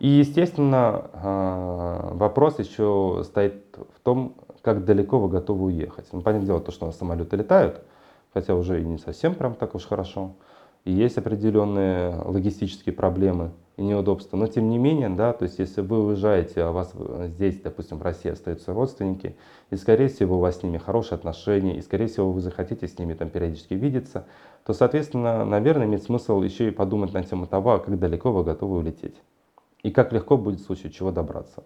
И, 0.01 0.09
естественно, 0.09 1.11
а, 1.13 2.15
вопрос 2.15 2.59
еще 2.59 3.23
стоит 3.25 3.77
в 3.95 4.01
том, 4.01 4.35
как 4.63 4.87
далеко 4.87 5.19
вы 5.19 5.29
готовы 5.29 5.67
уехать. 5.67 6.07
Ну, 6.13 6.23
понятное 6.23 6.47
дело, 6.47 6.61
то, 6.61 6.73
что 6.73 6.87
у 6.87 6.89
нас 6.89 6.97
самолеты 6.97 7.37
летают, 7.37 7.83
хотя 8.33 8.55
уже 8.55 8.81
и 8.81 8.85
не 8.85 8.97
совсем 8.97 9.35
прям 9.35 9.55
так 9.55 9.75
уж 9.75 9.87
хорошо. 9.87 10.33
И 10.87 10.93
есть 10.93 11.19
определенные 11.19 12.15
логистические 12.25 12.95
проблемы 12.95 13.51
и 13.77 13.83
неудобства. 13.83 14.39
Но 14.39 14.47
тем 14.47 14.71
не 14.71 14.79
менее, 14.79 15.11
да, 15.11 15.35
то 15.35 15.43
есть 15.43 15.59
если 15.59 15.83
вы 15.83 16.03
уезжаете, 16.07 16.63
а 16.63 16.71
у 16.71 16.73
вас 16.73 16.95
здесь, 17.27 17.61
допустим, 17.61 17.99
в 17.99 18.03
России 18.03 18.31
остаются 18.31 18.73
родственники, 18.73 19.37
и 19.69 19.77
скорее 19.77 20.09
всего 20.09 20.37
у 20.37 20.41
вас 20.41 20.61
с 20.61 20.63
ними 20.63 20.79
хорошие 20.79 21.17
отношения, 21.17 21.77
и 21.77 21.83
скорее 21.83 22.07
всего 22.07 22.33
вы 22.33 22.41
захотите 22.41 22.89
с 22.89 22.99
ними 22.99 23.13
там 23.13 23.29
периодически 23.29 23.75
видеться, 23.75 24.25
то, 24.65 24.73
соответственно, 24.73 25.45
наверное, 25.45 25.87
имеет 25.87 26.05
смысл 26.05 26.41
еще 26.41 26.69
и 26.69 26.71
подумать 26.71 27.13
на 27.13 27.23
тему 27.23 27.47
того, 27.47 27.79
как 27.79 27.99
далеко 27.99 28.33
вы 28.33 28.45
готовы 28.45 28.79
улететь. 28.79 29.17
И 29.83 29.91
как 29.91 30.13
легко 30.13 30.37
будет 30.37 30.61
в 30.61 30.65
случае 30.65 30.93
чего 30.93 31.11
добраться. 31.11 31.65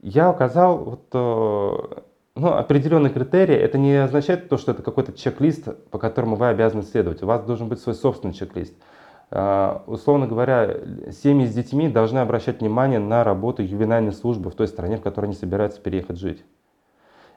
Я 0.00 0.30
указал 0.30 0.78
вот, 0.78 1.08
э, 1.12 2.00
ну, 2.36 2.52
определенные 2.52 3.12
критерии. 3.12 3.54
Это 3.54 3.78
не 3.78 3.94
означает 3.94 4.48
то, 4.48 4.58
что 4.58 4.72
это 4.72 4.82
какой-то 4.82 5.12
чек-лист, 5.12 5.68
по 5.90 5.98
которому 5.98 6.36
вы 6.36 6.48
обязаны 6.48 6.82
следовать. 6.82 7.22
У 7.22 7.26
вас 7.26 7.44
должен 7.44 7.68
быть 7.68 7.80
свой 7.80 7.94
собственный 7.94 8.34
чек-лист. 8.34 8.74
Uh, 9.28 9.82
условно 9.88 10.28
говоря, 10.28 10.76
семьи 11.10 11.46
с 11.46 11.52
детьми 11.52 11.88
должны 11.88 12.20
обращать 12.20 12.60
внимание 12.60 13.00
на 13.00 13.24
работу 13.24 13.60
ювенальной 13.60 14.12
службы 14.12 14.50
в 14.50 14.54
той 14.54 14.68
стране, 14.68 14.98
в 14.98 15.02
которой 15.02 15.26
они 15.26 15.34
собираются 15.34 15.80
переехать 15.80 16.16
жить. 16.16 16.44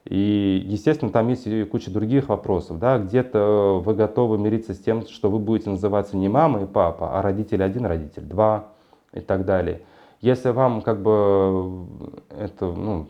И, 0.06 0.64
естественно, 0.68 1.12
там 1.12 1.30
есть 1.30 1.48
и 1.48 1.64
куча 1.64 1.90
других 1.90 2.30
вопросов. 2.30 2.78
Да? 2.78 3.00
Где-то 3.00 3.82
вы 3.84 3.96
готовы 3.96 4.38
мириться 4.38 4.76
с 4.76 4.78
тем, 4.78 5.08
что 5.08 5.32
вы 5.32 5.40
будете 5.40 5.72
называться 5.72 6.16
не 6.16 6.30
мама 6.30 6.62
и 6.62 6.68
папа, 6.68 7.18
а 7.18 7.24
родитель 7.24 7.64
один, 7.64 7.88
родитель 7.88 8.22
два 8.22 8.68
и 9.14 9.20
так 9.22 9.46
далее. 9.46 9.82
Если 10.22 10.50
вам 10.50 10.82
как 10.82 11.02
бы 11.02 11.88
это 12.30 12.66
ну, 12.66 13.10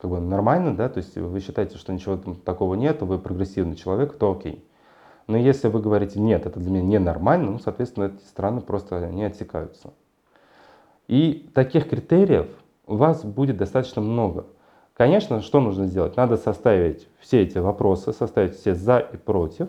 как 0.00 0.10
бы 0.10 0.20
нормально, 0.20 0.76
да, 0.76 0.88
то 0.88 0.98
есть 0.98 1.16
вы 1.16 1.40
считаете, 1.40 1.76
что 1.76 1.92
ничего 1.92 2.16
такого 2.44 2.74
нет, 2.74 3.02
вы 3.02 3.18
прогрессивный 3.18 3.76
человек, 3.76 4.16
то 4.16 4.32
окей. 4.32 4.64
Но 5.26 5.36
если 5.36 5.68
вы 5.68 5.80
говорите, 5.80 6.20
нет, 6.20 6.46
это 6.46 6.58
для 6.58 6.70
меня 6.70 6.82
ненормально, 6.82 7.50
ну, 7.52 7.58
соответственно, 7.58 8.04
эти 8.04 8.22
страны 8.24 8.60
просто 8.60 9.08
не 9.08 9.24
отсекаются. 9.24 9.92
И 11.06 11.50
таких 11.54 11.88
критериев 11.88 12.48
у 12.86 12.96
вас 12.96 13.24
будет 13.24 13.56
достаточно 13.56 14.00
много. 14.00 14.46
Конечно, 14.94 15.42
что 15.42 15.60
нужно 15.60 15.86
сделать? 15.86 16.16
Надо 16.16 16.36
составить 16.36 17.06
все 17.20 17.42
эти 17.42 17.58
вопросы, 17.58 18.12
составить 18.12 18.56
все 18.56 18.74
за 18.74 18.98
и 18.98 19.16
против, 19.16 19.68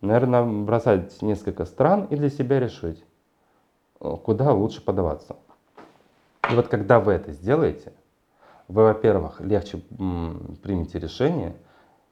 наверное, 0.00 0.44
бросать 0.44 1.22
несколько 1.22 1.64
стран 1.64 2.06
и 2.10 2.16
для 2.16 2.28
себя 2.28 2.60
решить, 2.60 3.02
куда 4.02 4.52
лучше 4.52 4.82
подаваться. 4.82 5.36
И 6.50 6.54
вот 6.54 6.68
когда 6.68 6.98
вы 6.98 7.12
это 7.12 7.32
сделаете, 7.32 7.92
вы, 8.68 8.84
во-первых, 8.84 9.40
легче 9.40 9.78
примете 9.78 10.98
решение, 10.98 11.54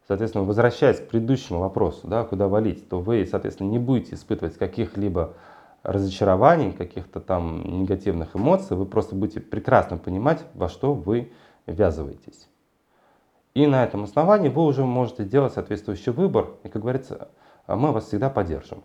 соответственно, 0.07 0.45
возвращаясь 0.45 1.01
к 1.01 1.09
предыдущему 1.09 1.61
вопросу, 1.61 2.07
да, 2.07 2.25
куда 2.25 2.49
валить, 2.49 2.89
то 2.89 3.01
вы, 3.01 3.27
соответственно, 3.27 3.71
не 3.71 3.79
будете 3.79 4.15
испытывать 4.15 4.57
каких-либо 4.57 5.35
разочарований, 5.83 6.73
каких-то 6.73 7.21
там 7.21 7.81
негативных 7.81 8.37
эмоций, 8.37 8.77
вы 8.77 8.87
просто 8.87 9.15
будете 9.15 9.41
прекрасно 9.41 9.97
понимать, 9.97 10.45
во 10.55 10.69
что 10.69 10.95
вы 10.95 11.33
ввязываетесь. 11.67 12.49
И 13.55 13.67
на 13.67 13.83
этом 13.83 14.05
основании 14.05 14.49
вы 14.49 14.63
уже 14.65 14.85
можете 14.85 15.25
делать 15.25 15.55
соответствующий 15.55 16.13
выбор, 16.13 16.51
и, 16.63 16.69
как 16.69 16.83
говорится, 16.83 17.29
мы 17.67 17.91
вас 17.93 18.07
всегда 18.07 18.31
поддержим. 18.31 18.85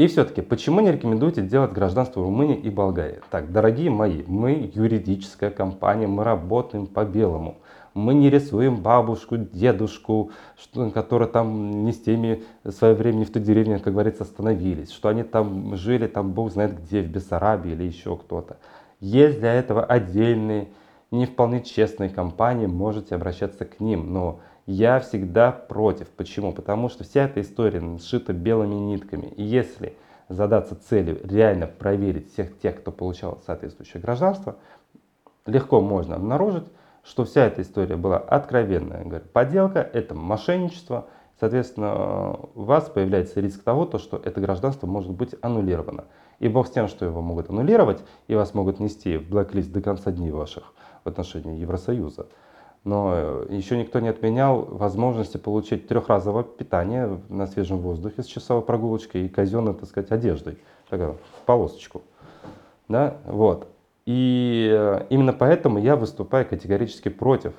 И 0.00 0.06
все-таки, 0.06 0.40
почему 0.40 0.80
не 0.80 0.92
рекомендуете 0.92 1.42
делать 1.42 1.72
гражданство 1.72 2.22
Румынии 2.22 2.56
и 2.56 2.70
Болгарии? 2.70 3.18
Так, 3.30 3.52
дорогие 3.52 3.90
мои, 3.90 4.22
мы 4.26 4.72
юридическая 4.74 5.50
компания, 5.50 6.06
мы 6.06 6.24
работаем 6.24 6.86
по-белому. 6.86 7.58
Мы 7.92 8.14
не 8.14 8.30
рисуем 8.30 8.76
бабушку, 8.76 9.36
дедушку, 9.36 10.30
что, 10.58 10.88
которые 10.88 11.28
там 11.28 11.84
не 11.84 11.92
с 11.92 12.00
теми 12.00 12.42
в 12.64 12.70
свое 12.70 12.94
время 12.94 13.26
в 13.26 13.30
той 13.30 13.42
деревне, 13.42 13.78
как 13.78 13.92
говорится, 13.92 14.22
остановились, 14.22 14.90
что 14.90 15.10
они 15.10 15.22
там 15.22 15.76
жили, 15.76 16.06
там 16.06 16.32
бог 16.32 16.50
знает 16.50 16.80
где, 16.80 17.02
в 17.02 17.08
Бессарабии 17.08 17.72
или 17.72 17.82
еще 17.82 18.16
кто-то. 18.16 18.56
Есть 19.00 19.40
для 19.40 19.52
этого 19.52 19.84
отдельные, 19.84 20.68
не 21.10 21.26
вполне 21.26 21.60
честные 21.62 22.08
компании, 22.08 22.64
можете 22.64 23.16
обращаться 23.16 23.66
к 23.66 23.80
ним, 23.80 24.14
но 24.14 24.40
я 24.66 25.00
всегда 25.00 25.52
против. 25.52 26.08
Почему? 26.08 26.52
Потому 26.52 26.88
что 26.88 27.04
вся 27.04 27.24
эта 27.24 27.40
история 27.40 27.82
сшита 27.98 28.32
белыми 28.32 28.74
нитками. 28.74 29.26
И 29.36 29.42
если 29.42 29.96
задаться 30.28 30.76
целью 30.76 31.20
реально 31.24 31.66
проверить 31.66 32.32
всех 32.32 32.58
тех, 32.58 32.80
кто 32.80 32.92
получал 32.92 33.40
соответствующее 33.44 34.00
гражданство, 34.00 34.56
легко 35.46 35.80
можно 35.80 36.16
обнаружить, 36.16 36.64
что 37.02 37.24
вся 37.24 37.46
эта 37.46 37.62
история 37.62 37.96
была 37.96 38.18
откровенная 38.18 39.04
говорю, 39.04 39.24
подделка, 39.32 39.80
это 39.80 40.14
мошенничество. 40.14 41.06
Соответственно, 41.38 42.38
у 42.54 42.64
вас 42.64 42.90
появляется 42.90 43.40
риск 43.40 43.62
того, 43.62 43.86
то, 43.86 43.98
что 43.98 44.20
это 44.22 44.40
гражданство 44.40 44.86
может 44.86 45.10
быть 45.10 45.34
аннулировано. 45.40 46.04
И 46.38 46.48
бог 46.48 46.68
с 46.68 46.70
тем, 46.70 46.86
что 46.86 47.06
его 47.06 47.22
могут 47.22 47.48
аннулировать, 47.48 48.04
и 48.28 48.34
вас 48.34 48.52
могут 48.52 48.78
нести 48.78 49.16
в 49.16 49.28
блэк-лист 49.30 49.72
до 49.72 49.80
конца 49.80 50.12
дней 50.12 50.30
ваших 50.30 50.74
в 51.02 51.08
отношении 51.08 51.58
Евросоюза 51.58 52.26
но 52.84 53.12
э, 53.14 53.46
еще 53.50 53.76
никто 53.76 54.00
не 54.00 54.08
отменял 54.08 54.64
возможности 54.64 55.36
получить 55.36 55.86
трехразовое 55.88 56.44
питание 56.44 57.20
на 57.28 57.46
свежем 57.46 57.78
воздухе 57.78 58.22
с 58.22 58.26
часовой 58.26 58.62
прогулочкой 58.62 59.26
и 59.26 59.28
казенной, 59.28 59.74
так 59.74 59.88
сказать, 59.88 60.10
одеждой, 60.10 60.58
такая, 60.88 61.12
в 61.12 61.46
полосочку. 61.46 62.02
Да? 62.88 63.18
Вот. 63.26 63.68
И 64.06 64.70
э, 64.72 65.06
именно 65.10 65.32
поэтому 65.32 65.78
я 65.78 65.96
выступаю 65.96 66.46
категорически 66.46 67.10
против 67.10 67.52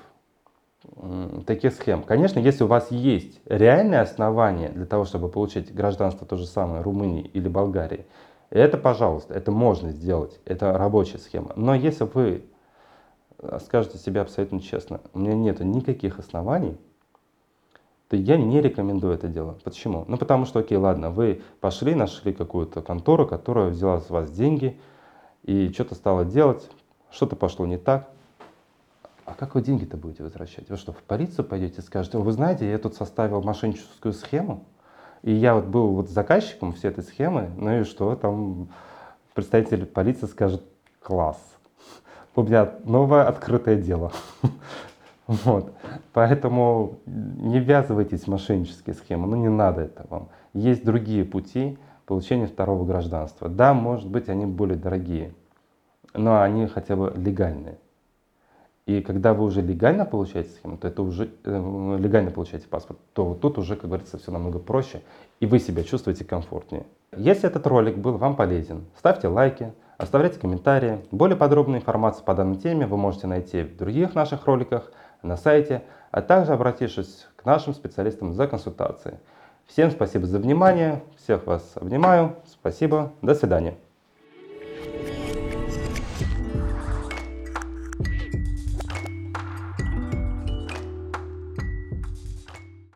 таких 1.46 1.74
схем. 1.74 2.02
Конечно, 2.04 2.40
если 2.40 2.64
у 2.64 2.68
вас 2.68 2.92
есть 2.92 3.40
реальное 3.46 4.02
основание 4.02 4.70
для 4.70 4.86
того, 4.86 5.06
чтобы 5.06 5.30
получить 5.30 5.74
гражданство 5.74 6.26
то 6.26 6.36
же 6.36 6.46
самое 6.46 6.82
Румынии 6.82 7.30
или 7.34 7.48
Болгарии, 7.48 8.06
это, 8.50 8.78
пожалуйста, 8.78 9.34
это 9.34 9.52
можно 9.52 9.92
сделать, 9.92 10.40
это 10.46 10.78
рабочая 10.78 11.20
схема. 11.20 11.54
Но 11.56 11.74
если 11.74 12.04
вы 12.04 12.44
скажете 13.64 13.98
себе 13.98 14.22
абсолютно 14.22 14.60
честно, 14.60 15.02
у 15.14 15.20
меня 15.20 15.34
нет 15.34 15.60
никаких 15.60 16.20
оснований, 16.20 16.78
то 18.10 18.18
я 18.18 18.38
не 18.38 18.62
рекомендую 18.62 19.14
это 19.14 19.28
дело. 19.28 19.58
Почему? 19.64 20.04
Ну 20.08 20.18
потому 20.18 20.46
что, 20.46 20.60
окей, 20.60 20.78
ладно, 20.78 21.12
вы 21.12 21.42
пошли, 21.62 21.96
нашли 21.96 22.34
какую-то 22.34 22.82
контору, 22.82 23.26
которая 23.26 23.70
взяла 23.70 24.00
с 24.00 24.10
вас 24.10 24.30
деньги 24.32 24.80
и 25.44 25.72
что-то 25.72 25.96
стала 25.96 26.26
делать, 26.26 26.70
что-то 27.10 27.36
пошло 27.36 27.66
не 27.66 27.78
так. 27.78 28.10
А 29.26 29.34
как 29.34 29.56
вы 29.56 29.62
деньги-то 29.62 29.96
будете 29.96 30.24
возвращать? 30.24 30.70
Вы 30.70 30.76
что, 30.76 30.92
в 30.92 31.02
полицию 31.04 31.46
пойдете 31.46 31.82
и 31.82 31.86
скажете, 31.86 32.18
вы 32.18 32.32
знаете, 32.34 32.70
я 32.70 32.78
тут 32.78 32.96
составил 32.96 33.42
мошенническую 33.42 34.14
схему, 34.14 34.66
и 35.22 35.32
я 35.32 35.56
вот 35.56 35.66
был 35.66 35.94
вот 35.94 36.10
заказчиком 36.10 36.74
всей 36.74 36.90
этой 36.90 37.04
схемы, 37.04 37.50
ну 37.56 37.80
и 37.80 37.84
что, 37.84 38.16
там 38.16 38.68
представитель 39.34 39.86
полиции 39.86 40.26
скажет, 40.26 40.64
класс, 41.00 41.40
у 42.36 42.44
меня 42.44 42.72
новое 42.86 43.28
открытое 43.28 43.76
дело. 43.76 44.12
Вот. 45.28 45.72
Поэтому 46.12 47.00
не 47.06 47.60
ввязывайтесь 47.60 48.24
в 48.24 48.28
мошеннические 48.28 48.96
схемы, 48.96 49.28
ну 49.28 49.38
не 49.38 49.48
надо 49.48 49.84
это 49.84 50.06
вам. 50.10 50.28
Есть 50.54 50.84
другие 50.84 51.24
пути 51.24 51.78
получения 52.06 52.48
второго 52.48 52.84
гражданства. 52.84 53.48
Да, 53.48 53.74
может 53.74 54.10
быть, 54.10 54.28
они 54.28 54.46
более 54.46 54.78
дорогие, 54.78 55.34
но 56.14 56.42
они 56.42 56.68
хотя 56.68 56.98
бы 56.98 57.14
легальные. 57.16 57.78
И 58.86 59.02
когда 59.02 59.34
вы 59.34 59.46
уже 59.46 59.62
легально 59.62 60.06
получаете 60.06 60.50
схему, 60.50 60.76
то 60.76 60.88
это 60.88 61.02
уже 61.02 61.30
э, 61.46 61.98
легально 62.00 62.32
получаете 62.32 62.68
паспорт, 62.68 63.00
то 63.14 63.36
тут 63.36 63.58
уже, 63.58 63.76
как 63.76 63.86
говорится, 63.86 64.18
все 64.18 64.32
намного 64.32 64.60
проще, 64.60 65.02
и 65.40 65.46
вы 65.46 65.60
себя 65.60 65.84
чувствуете 65.84 66.26
комфортнее. 66.26 66.86
Если 67.16 67.48
этот 67.48 67.66
ролик 67.68 67.98
был 67.98 68.18
вам 68.18 68.36
полезен, 68.36 68.86
ставьте 68.98 69.28
лайки, 69.28 69.72
Оставляйте 70.02 70.40
комментарии. 70.40 71.06
Более 71.12 71.38
подробную 71.38 71.80
информацию 71.80 72.26
по 72.26 72.34
данной 72.34 72.56
теме 72.56 72.88
вы 72.88 72.98
можете 72.98 73.28
найти 73.28 73.62
в 73.62 73.78
других 73.78 74.16
наших 74.16 74.48
роликах, 74.48 74.92
на 75.22 75.38
сайте, 75.38 75.84
а 76.10 76.24
также 76.24 76.54
обратившись 76.54 77.28
к 77.36 77.46
нашим 77.46 77.76
специалистам 77.76 78.34
за 78.34 78.48
консультацией. 78.48 79.20
Всем 79.68 79.92
спасибо 79.92 80.26
за 80.26 80.40
внимание, 80.40 81.04
всех 81.18 81.46
вас 81.46 81.74
обнимаю, 81.76 82.36
спасибо, 82.48 83.12
до 83.22 83.36
свидания. 83.36 83.76